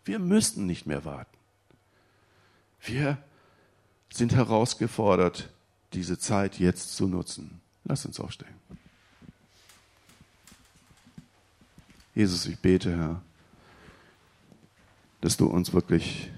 Wir 0.03 0.19
müssen 0.19 0.65
nicht 0.65 0.85
mehr 0.85 1.05
warten. 1.05 1.37
Wir 2.81 3.17
sind 4.11 4.33
herausgefordert, 4.33 5.49
diese 5.93 6.19
Zeit 6.19 6.59
jetzt 6.59 6.95
zu 6.95 7.07
nutzen. 7.07 7.61
Lass 7.83 8.05
uns 8.05 8.19
aufstehen. 8.19 8.53
Jesus, 12.15 12.45
ich 12.45 12.57
bete, 12.57 12.97
Herr, 12.97 13.21
dass 15.19 15.35
du 15.35 15.47
uns 15.47 15.73
wirklich 15.73 16.31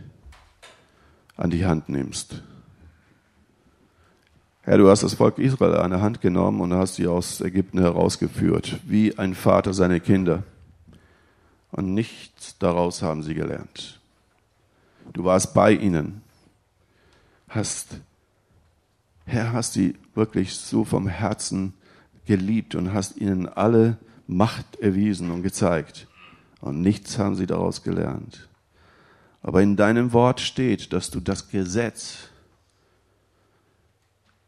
an 1.36 1.52
die 1.52 1.66
Hand 1.66 1.88
nimmst. 1.88 2.42
Herr, 4.64 4.80
du 4.80 4.90
hast 4.90 5.04
das 5.04 5.14
Volk 5.14 5.38
Israel 5.38 5.76
an 5.76 5.92
der 5.92 6.02
Hand 6.02 6.20
genommen 6.20 6.62
und 6.62 6.74
hast 6.74 6.96
sie 6.96 7.08
aus 7.08 7.40
Ägypten 7.42 7.80
herausgeführt, 7.80 8.80
wie 8.88 9.18
ein 9.20 9.36
Vater 9.36 9.74
seine 9.74 10.00
Kinder. 10.00 10.44
Und 11.72 11.94
nichts 11.94 12.58
daraus 12.58 13.04
haben 13.04 13.22
sie 13.22 13.36
gelernt. 13.36 14.00
Du 15.14 15.24
warst 15.24 15.54
bei 15.54 15.72
ihnen 15.72 16.22
hast 17.48 18.02
Herr, 19.28 19.52
hast 19.52 19.74
sie 19.74 19.96
wirklich 20.16 20.56
so 20.56 20.86
vom 20.86 21.08
Herzen 21.08 21.74
geliebt 22.26 22.76
und 22.76 22.94
hast 22.94 23.18
ihnen 23.18 23.48
alle 23.48 23.98
Macht 24.28 24.76
erwiesen 24.78 25.32
und 25.32 25.42
gezeigt. 25.42 26.08
Und 26.60 26.82
nichts 26.82 27.18
haben 27.18 27.36
sie 27.36 27.48
daraus 27.48 27.84
gelernt. 27.84 28.48
Aber 29.42 29.62
in 29.62 29.76
deinem 29.76 30.12
Wort 30.14 30.42
steht, 30.42 30.92
dass 30.92 31.10
du 31.10 31.20
das 31.20 31.50
Gesetz, 31.50 32.30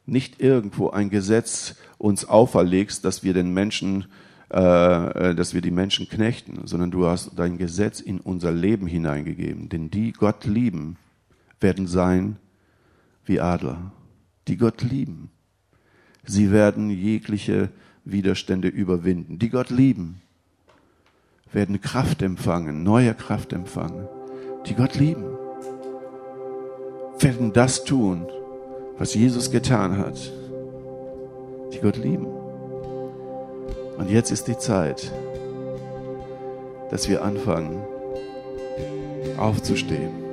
nicht 0.05 0.41
irgendwo 0.41 0.89
ein 0.89 1.09
Gesetz 1.09 1.75
uns 1.97 2.25
auferlegst, 2.25 3.05
dass 3.05 3.23
wir 3.23 3.33
den 3.33 3.53
Menschen, 3.53 4.05
äh, 4.49 5.35
dass 5.35 5.53
wir 5.53 5.61
die 5.61 5.71
Menschen 5.71 6.09
knechten, 6.09 6.65
sondern 6.65 6.89
du 6.89 7.05
hast 7.05 7.31
dein 7.37 7.57
Gesetz 7.57 7.99
in 7.99 8.19
unser 8.19 8.51
Leben 8.51 8.87
hineingegeben. 8.87 9.69
Denn 9.69 9.91
die 9.91 10.11
Gott 10.11 10.45
lieben, 10.45 10.97
werden 11.59 11.87
sein 11.87 12.37
wie 13.25 13.39
Adler. 13.39 13.91
Die 14.47 14.57
Gott 14.57 14.81
lieben. 14.81 15.29
Sie 16.25 16.51
werden 16.51 16.89
jegliche 16.89 17.69
Widerstände 18.11 18.67
überwinden. 18.67 19.39
Die 19.39 19.49
Gott 19.49 19.69
lieben, 19.69 20.21
werden 21.51 21.81
Kraft 21.81 22.21
empfangen, 22.21 22.83
neue 22.83 23.13
Kraft 23.13 23.53
empfangen. 23.53 24.07
Die 24.65 24.75
Gott 24.75 24.95
lieben, 24.95 25.25
werden 27.19 27.53
das 27.53 27.83
tun, 27.83 28.27
was 28.97 29.13
Jesus 29.13 29.51
getan 29.51 29.97
hat. 29.97 30.31
Die 31.73 31.79
Gott 31.79 31.97
lieben. 31.97 32.27
Und 33.97 34.09
jetzt 34.09 34.31
ist 34.31 34.47
die 34.47 34.57
Zeit, 34.57 35.11
dass 36.89 37.09
wir 37.09 37.23
anfangen, 37.23 37.81
aufzustehen 39.37 40.28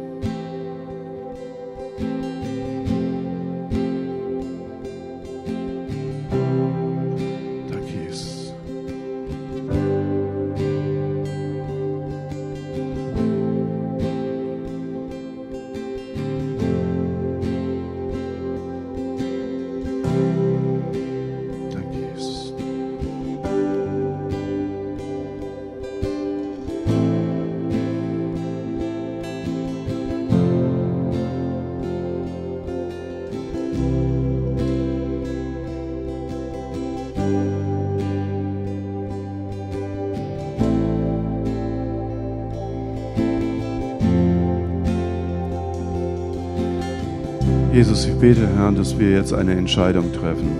Jesus, 47.96 48.12
ich 48.12 48.20
bete, 48.20 48.46
Herr, 48.56 48.72
dass 48.72 48.98
wir 48.98 49.10
jetzt 49.10 49.32
eine 49.32 49.52
Entscheidung 49.54 50.12
treffen. 50.12 50.50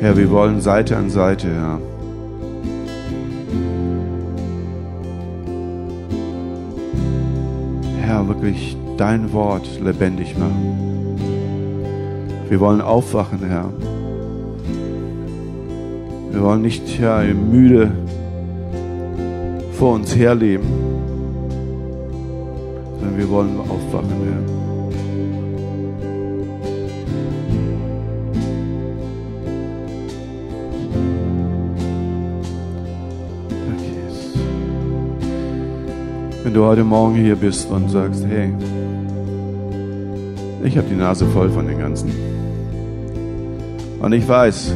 Herr, 0.00 0.16
wir 0.16 0.30
wollen 0.30 0.60
Seite 0.60 0.96
an 0.96 1.10
Seite, 1.10 1.48
Herr. 1.48 1.80
Herr, 8.00 8.28
wirklich 8.28 8.76
dein 8.96 9.32
Wort 9.32 9.68
lebendig 9.82 10.38
machen. 10.38 11.18
Wir 12.48 12.60
wollen 12.60 12.80
aufwachen, 12.80 13.40
Herr. 13.40 13.72
Wir 16.30 16.42
wollen 16.42 16.62
nicht, 16.62 17.00
Herr, 17.00 17.24
müde 17.34 17.90
vor 19.72 19.94
uns 19.94 20.14
herleben 20.14 20.94
wir 23.16 23.28
wollen 23.28 23.58
aufwachen, 23.60 24.08
Herr. 24.08 24.64
Wenn 36.44 36.52
du 36.52 36.64
heute 36.64 36.84
Morgen 36.84 37.14
hier 37.14 37.36
bist 37.36 37.70
und 37.70 37.88
sagst, 37.88 38.24
hey, 38.26 38.52
ich 40.62 40.76
habe 40.76 40.86
die 40.88 40.94
Nase 40.94 41.26
voll 41.26 41.50
von 41.50 41.66
den 41.66 41.78
Ganzen. 41.78 42.10
Und 44.00 44.12
ich 44.12 44.28
weiß, 44.28 44.74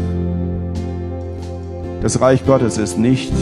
das 2.00 2.20
Reich 2.20 2.46
Gottes 2.46 2.78
ist 2.78 2.98
nicht 2.98 3.32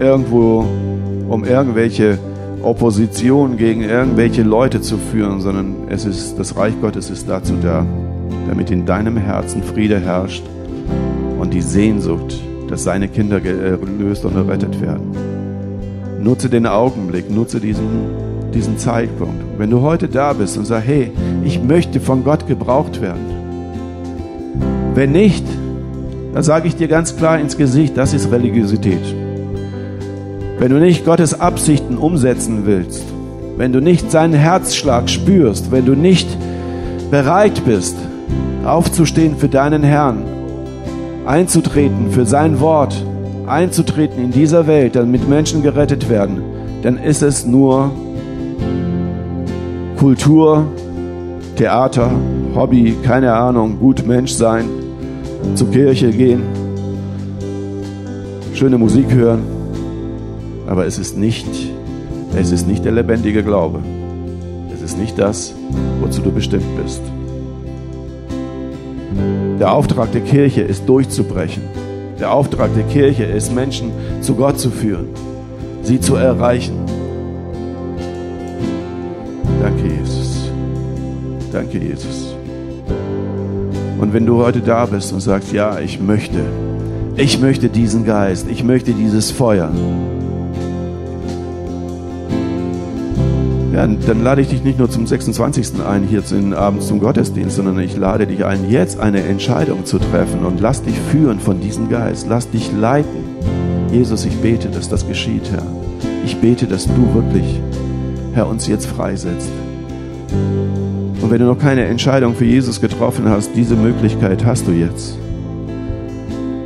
irgendwo 0.00 0.66
um 1.34 1.42
irgendwelche 1.42 2.16
Opposition 2.62 3.56
gegen 3.56 3.82
irgendwelche 3.82 4.44
Leute 4.44 4.80
zu 4.80 4.96
führen, 4.96 5.40
sondern 5.40 5.88
es 5.88 6.04
ist, 6.04 6.38
das 6.38 6.56
Reich 6.56 6.80
Gottes 6.80 7.10
ist 7.10 7.28
dazu 7.28 7.54
da, 7.60 7.84
damit 8.48 8.70
in 8.70 8.86
deinem 8.86 9.16
Herzen 9.16 9.64
Friede 9.64 9.98
herrscht 9.98 10.44
und 11.40 11.52
die 11.52 11.60
Sehnsucht, 11.60 12.40
dass 12.70 12.84
seine 12.84 13.08
Kinder 13.08 13.40
gelöst 13.40 14.24
und 14.24 14.36
errettet 14.36 14.80
werden. 14.80 15.10
Nutze 16.22 16.48
den 16.48 16.68
Augenblick, 16.68 17.28
nutze 17.28 17.58
diesen, 17.58 18.06
diesen 18.54 18.78
Zeitpunkt. 18.78 19.58
Wenn 19.58 19.70
du 19.70 19.82
heute 19.82 20.06
da 20.06 20.34
bist 20.34 20.56
und 20.56 20.66
sagst, 20.66 20.86
hey, 20.86 21.10
ich 21.44 21.60
möchte 21.60 21.98
von 21.98 22.22
Gott 22.22 22.46
gebraucht 22.46 23.02
werden. 23.02 23.26
Wenn 24.94 25.10
nicht, 25.10 25.44
dann 26.32 26.44
sage 26.44 26.68
ich 26.68 26.76
dir 26.76 26.86
ganz 26.86 27.16
klar 27.16 27.40
ins 27.40 27.56
Gesicht, 27.56 27.96
das 27.96 28.14
ist 28.14 28.30
Religiosität. 28.30 29.23
Wenn 30.64 30.72
du 30.72 30.78
nicht 30.80 31.04
Gottes 31.04 31.38
Absichten 31.38 31.98
umsetzen 31.98 32.62
willst, 32.64 33.04
wenn 33.58 33.74
du 33.74 33.80
nicht 33.80 34.10
seinen 34.10 34.32
Herzschlag 34.32 35.10
spürst, 35.10 35.70
wenn 35.70 35.84
du 35.84 35.94
nicht 35.94 36.26
bereit 37.10 37.66
bist, 37.66 37.94
aufzustehen 38.64 39.36
für 39.36 39.50
deinen 39.50 39.82
Herrn, 39.82 40.22
einzutreten 41.26 42.10
für 42.12 42.24
sein 42.24 42.60
Wort, 42.60 42.94
einzutreten 43.46 44.24
in 44.24 44.30
dieser 44.30 44.66
Welt, 44.66 44.96
damit 44.96 45.28
Menschen 45.28 45.62
gerettet 45.62 46.08
werden, 46.08 46.40
dann 46.80 46.96
ist 46.96 47.20
es 47.20 47.44
nur 47.44 47.90
Kultur, 49.98 50.64
Theater, 51.56 52.10
Hobby, 52.54 52.96
keine 53.02 53.34
Ahnung, 53.34 53.78
gut 53.80 54.06
Mensch 54.06 54.32
sein, 54.32 54.64
zur 55.56 55.70
Kirche 55.70 56.10
gehen, 56.10 56.42
schöne 58.54 58.78
Musik 58.78 59.12
hören 59.12 59.53
aber 60.66 60.86
es 60.86 60.98
ist 60.98 61.16
nicht, 61.16 61.46
es 62.36 62.50
ist 62.50 62.66
nicht 62.66 62.84
der 62.84 62.92
lebendige 62.92 63.42
Glaube. 63.42 63.80
Es 64.74 64.82
ist 64.82 64.98
nicht 64.98 65.18
das, 65.18 65.54
wozu 66.00 66.20
du 66.20 66.32
bestimmt 66.32 66.64
bist. 66.82 67.02
Der 69.58 69.72
Auftrag 69.72 70.12
der 70.12 70.22
Kirche 70.22 70.62
ist 70.62 70.88
durchzubrechen. 70.88 71.62
Der 72.18 72.32
Auftrag 72.32 72.74
der 72.74 72.84
Kirche 72.84 73.24
ist, 73.24 73.54
Menschen 73.54 73.92
zu 74.20 74.34
Gott 74.34 74.58
zu 74.58 74.70
führen, 74.70 75.08
sie 75.82 76.00
zu 76.00 76.16
erreichen. 76.16 76.76
Danke, 79.60 79.82
Jesus. 79.98 80.50
Danke, 81.52 81.78
Jesus. 81.78 82.34
Und 84.00 84.12
wenn 84.12 84.26
du 84.26 84.42
heute 84.42 84.60
da 84.60 84.86
bist 84.86 85.12
und 85.12 85.20
sagst, 85.20 85.52
ja, 85.52 85.78
ich 85.78 86.00
möchte, 86.00 86.40
ich 87.16 87.40
möchte 87.40 87.68
diesen 87.68 88.04
Geist, 88.04 88.46
ich 88.50 88.64
möchte 88.64 88.92
dieses 88.92 89.30
Feuer, 89.30 89.70
ja, 93.74 93.88
dann 93.88 94.22
lade 94.22 94.40
ich 94.40 94.48
dich 94.48 94.62
nicht 94.62 94.78
nur 94.78 94.88
zum 94.88 95.04
26. 95.04 95.84
ein, 95.84 96.04
hier 96.04 96.24
zu 96.24 96.36
den 96.36 96.54
Abend 96.54 96.84
zum 96.84 97.00
Gottesdienst, 97.00 97.56
sondern 97.56 97.80
ich 97.80 97.96
lade 97.96 98.24
dich 98.24 98.44
ein, 98.44 98.70
jetzt 98.70 99.00
eine 99.00 99.24
Entscheidung 99.24 99.84
zu 99.84 99.98
treffen 99.98 100.44
und 100.46 100.60
lass 100.60 100.82
dich 100.82 100.94
führen 101.10 101.40
von 101.40 101.60
diesem 101.60 101.88
Geist. 101.88 102.28
Lass 102.28 102.48
dich 102.48 102.70
leiten. 102.72 103.24
Jesus, 103.90 104.26
ich 104.26 104.36
bete, 104.36 104.68
dass 104.68 104.88
das 104.88 105.08
geschieht, 105.08 105.50
Herr. 105.50 105.66
Ich 106.24 106.36
bete, 106.36 106.68
dass 106.68 106.86
du 106.86 107.14
wirklich, 107.14 107.60
Herr, 108.32 108.46
uns 108.46 108.68
jetzt 108.68 108.86
freisetzt. 108.86 109.50
Und 111.20 111.32
wenn 111.32 111.40
du 111.40 111.46
noch 111.46 111.58
keine 111.58 111.84
Entscheidung 111.86 112.36
für 112.36 112.44
Jesus 112.44 112.80
getroffen 112.80 113.28
hast, 113.28 113.56
diese 113.56 113.74
Möglichkeit 113.74 114.44
hast 114.44 114.68
du 114.68 114.70
jetzt. 114.70 115.18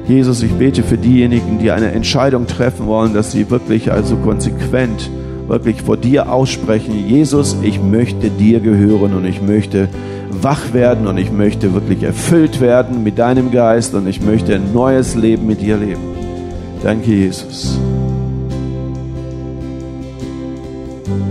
Jesus, 0.06 0.42
ich 0.42 0.52
bete 0.52 0.82
für 0.82 0.98
diejenigen, 0.98 1.58
die 1.58 1.70
eine 1.70 1.92
Entscheidung 1.92 2.46
treffen 2.46 2.86
wollen, 2.86 3.14
dass 3.14 3.32
sie 3.32 3.48
wirklich 3.50 3.90
also 3.90 4.16
konsequent 4.16 5.08
wirklich 5.48 5.82
vor 5.82 5.96
dir 5.96 6.30
aussprechen, 6.30 6.94
Jesus, 7.08 7.56
ich 7.62 7.80
möchte 7.82 8.30
dir 8.30 8.60
gehören 8.60 9.14
und 9.14 9.24
ich 9.24 9.40
möchte 9.42 9.88
wach 10.30 10.72
werden 10.72 11.06
und 11.06 11.18
ich 11.18 11.32
möchte 11.32 11.72
wirklich 11.74 12.02
erfüllt 12.02 12.60
werden 12.60 13.02
mit 13.02 13.18
deinem 13.18 13.50
Geist 13.50 13.94
und 13.94 14.06
ich 14.06 14.20
möchte 14.20 14.54
ein 14.54 14.72
neues 14.72 15.14
Leben 15.14 15.46
mit 15.46 15.60
dir 15.60 15.76
leben. 15.76 16.00
Danke, 16.82 17.10
Jesus. 17.10 17.78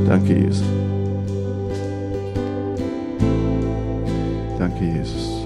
Danke, 0.07 0.33
Jesus. 0.33 0.63
Danke, 4.57 4.85
Jesus. 4.85 5.45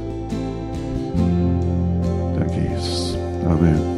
Danke, 2.37 2.61
Jesus. 2.69 3.17
Amen. 3.45 3.90